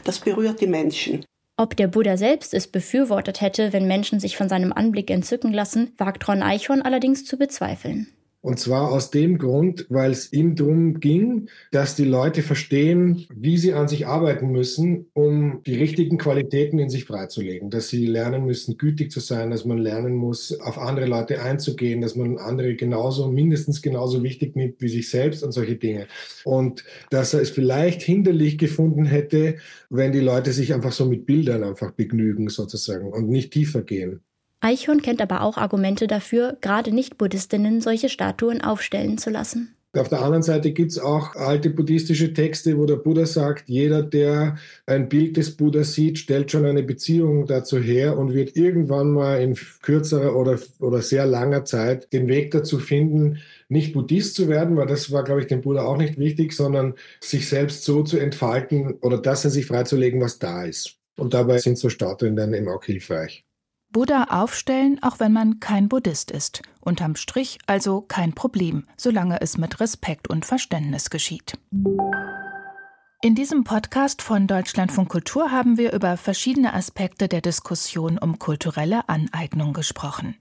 das 0.03 0.19
berührt 0.19 0.61
die 0.61 0.67
Menschen. 0.67 1.25
Ob 1.57 1.75
der 1.75 1.87
Buddha 1.87 2.17
selbst 2.17 2.53
es 2.53 2.67
befürwortet 2.67 3.41
hätte, 3.41 3.73
wenn 3.73 3.87
Menschen 3.87 4.19
sich 4.19 4.37
von 4.37 4.49
seinem 4.49 4.73
Anblick 4.73 5.09
entzücken 5.09 5.53
lassen, 5.53 5.93
wagt 5.97 6.27
Ron 6.27 6.41
Eichhorn 6.41 6.81
allerdings 6.81 7.25
zu 7.25 7.37
bezweifeln. 7.37 8.07
Und 8.41 8.59
zwar 8.59 8.91
aus 8.91 9.11
dem 9.11 9.37
Grund, 9.37 9.85
weil 9.89 10.11
es 10.11 10.33
ihm 10.33 10.55
darum 10.55 10.99
ging, 10.99 11.47
dass 11.71 11.95
die 11.95 12.05
Leute 12.05 12.41
verstehen, 12.41 13.27
wie 13.33 13.57
sie 13.57 13.73
an 13.73 13.87
sich 13.87 14.07
arbeiten 14.07 14.51
müssen, 14.51 15.05
um 15.13 15.61
die 15.67 15.75
richtigen 15.75 16.17
Qualitäten 16.17 16.79
in 16.79 16.89
sich 16.89 17.05
freizulegen. 17.05 17.69
Dass 17.69 17.89
sie 17.89 18.07
lernen 18.07 18.45
müssen, 18.45 18.79
gütig 18.79 19.11
zu 19.11 19.19
sein, 19.19 19.51
dass 19.51 19.65
man 19.65 19.77
lernen 19.77 20.15
muss, 20.15 20.59
auf 20.59 20.79
andere 20.79 21.05
Leute 21.05 21.39
einzugehen, 21.41 22.01
dass 22.01 22.15
man 22.15 22.39
andere 22.39 22.75
genauso, 22.75 23.29
mindestens 23.29 23.83
genauso 23.83 24.23
wichtig 24.23 24.55
nimmt 24.55 24.81
wie 24.81 24.89
sich 24.89 25.11
selbst 25.11 25.43
und 25.43 25.51
solche 25.51 25.75
Dinge. 25.75 26.07
Und 26.43 26.83
dass 27.11 27.35
er 27.35 27.41
es 27.41 27.51
vielleicht 27.51 28.01
hinderlich 28.01 28.57
gefunden 28.57 29.05
hätte, 29.05 29.57
wenn 29.91 30.11
die 30.11 30.19
Leute 30.19 30.51
sich 30.51 30.73
einfach 30.73 30.93
so 30.93 31.05
mit 31.05 31.27
Bildern 31.27 31.63
einfach 31.63 31.91
begnügen 31.91 32.49
sozusagen 32.49 33.11
und 33.11 33.29
nicht 33.29 33.53
tiefer 33.53 33.83
gehen. 33.83 34.21
Eichhorn 34.61 35.01
kennt 35.01 35.21
aber 35.21 35.41
auch 35.41 35.57
Argumente 35.57 36.07
dafür, 36.07 36.57
gerade 36.61 36.93
Nicht-Buddhistinnen 36.93 37.81
solche 37.81 38.09
Statuen 38.09 38.61
aufstellen 38.61 39.17
zu 39.17 39.31
lassen. 39.31 39.75
Auf 39.93 40.07
der 40.07 40.21
anderen 40.21 40.41
Seite 40.41 40.71
gibt 40.71 40.91
es 40.91 40.99
auch 40.99 41.35
alte 41.35 41.69
buddhistische 41.69 42.33
Texte, 42.33 42.77
wo 42.77 42.85
der 42.85 42.95
Buddha 42.95 43.25
sagt, 43.25 43.67
jeder, 43.67 44.01
der 44.01 44.55
ein 44.85 45.09
Bild 45.09 45.35
des 45.35 45.57
Buddha 45.57 45.83
sieht, 45.83 46.17
stellt 46.17 46.49
schon 46.49 46.63
eine 46.63 46.81
Beziehung 46.81 47.45
dazu 47.45 47.77
her 47.77 48.17
und 48.17 48.33
wird 48.33 48.55
irgendwann 48.55 49.11
mal 49.11 49.41
in 49.41 49.57
kürzerer 49.81 50.37
oder, 50.37 50.57
oder 50.79 51.01
sehr 51.01 51.25
langer 51.25 51.65
Zeit 51.65 52.13
den 52.13 52.29
Weg 52.29 52.51
dazu 52.51 52.79
finden, 52.79 53.39
nicht 53.67 53.91
Buddhist 53.91 54.35
zu 54.35 54.47
werden, 54.47 54.77
weil 54.77 54.87
das 54.87 55.11
war, 55.11 55.25
glaube 55.25 55.41
ich, 55.41 55.47
dem 55.47 55.59
Buddha 55.59 55.81
auch 55.81 55.97
nicht 55.97 56.17
wichtig, 56.17 56.53
sondern 56.53 56.93
sich 57.19 57.49
selbst 57.49 57.83
so 57.83 58.01
zu 58.03 58.17
entfalten 58.17 58.93
oder 59.01 59.17
das 59.17 59.43
in 59.43 59.51
sich 59.51 59.65
freizulegen, 59.65 60.21
was 60.21 60.39
da 60.39 60.63
ist. 60.63 60.95
Und 61.17 61.33
dabei 61.33 61.57
sind 61.57 61.77
so 61.77 61.89
Statuen 61.89 62.37
dann 62.37 62.53
eben 62.53 62.69
auch 62.69 62.85
hilfreich. 62.85 63.43
Buddha 63.91 64.25
aufstellen, 64.29 65.03
auch 65.03 65.19
wenn 65.19 65.33
man 65.33 65.59
kein 65.59 65.89
Buddhist 65.89 66.31
ist. 66.31 66.61
Unterm 66.79 67.15
Strich 67.15 67.59
also 67.67 68.01
kein 68.01 68.33
Problem, 68.33 68.87
solange 68.95 69.41
es 69.41 69.57
mit 69.57 69.79
Respekt 69.79 70.29
und 70.29 70.45
Verständnis 70.45 71.09
geschieht. 71.09 71.57
In 73.21 73.35
diesem 73.35 73.63
Podcast 73.63 74.21
von 74.21 74.47
Deutschlandfunk 74.47 75.09
Kultur 75.09 75.51
haben 75.51 75.77
wir 75.77 75.93
über 75.93 76.17
verschiedene 76.17 76.73
Aspekte 76.73 77.27
der 77.27 77.41
Diskussion 77.41 78.17
um 78.17 78.39
kulturelle 78.39 79.07
Aneignung 79.09 79.73
gesprochen. 79.73 80.35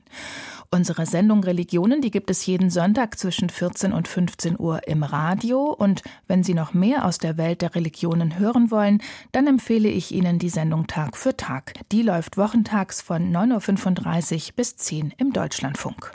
Unsere 0.73 1.05
Sendung 1.05 1.43
Religionen, 1.43 2.01
die 2.01 2.13
gibt 2.13 2.31
es 2.31 2.47
jeden 2.47 2.71
Sonntag 2.71 3.19
zwischen 3.19 3.51
14 3.51 3.93
und 3.93 4.07
15 4.07 4.57
Uhr 4.57 4.87
im 4.87 5.03
Radio. 5.03 5.65
Und 5.65 6.05
wenn 6.29 6.45
Sie 6.45 6.55
noch 6.55 6.75
mehr 6.75 7.07
aus 7.07 7.19
der 7.19 7.37
Welt 7.37 7.63
der 7.63 7.75
Religionen 7.75 8.39
hören 8.39 8.71
wollen, 8.71 9.03
dann 9.33 9.49
empfehle 9.49 9.89
ich 9.89 10.13
Ihnen 10.13 10.39
die 10.39 10.49
Sendung 10.49 10.87
Tag 10.87 11.17
für 11.17 11.37
Tag. 11.37 11.75
Die 11.91 12.03
läuft 12.03 12.37
wochentags 12.37 13.03
von 13.03 13.33
9.35 13.33 14.51
Uhr 14.51 14.53
bis 14.55 14.77
10 14.77 15.07
Uhr 15.07 15.13
im 15.19 15.33
Deutschlandfunk. 15.33 16.13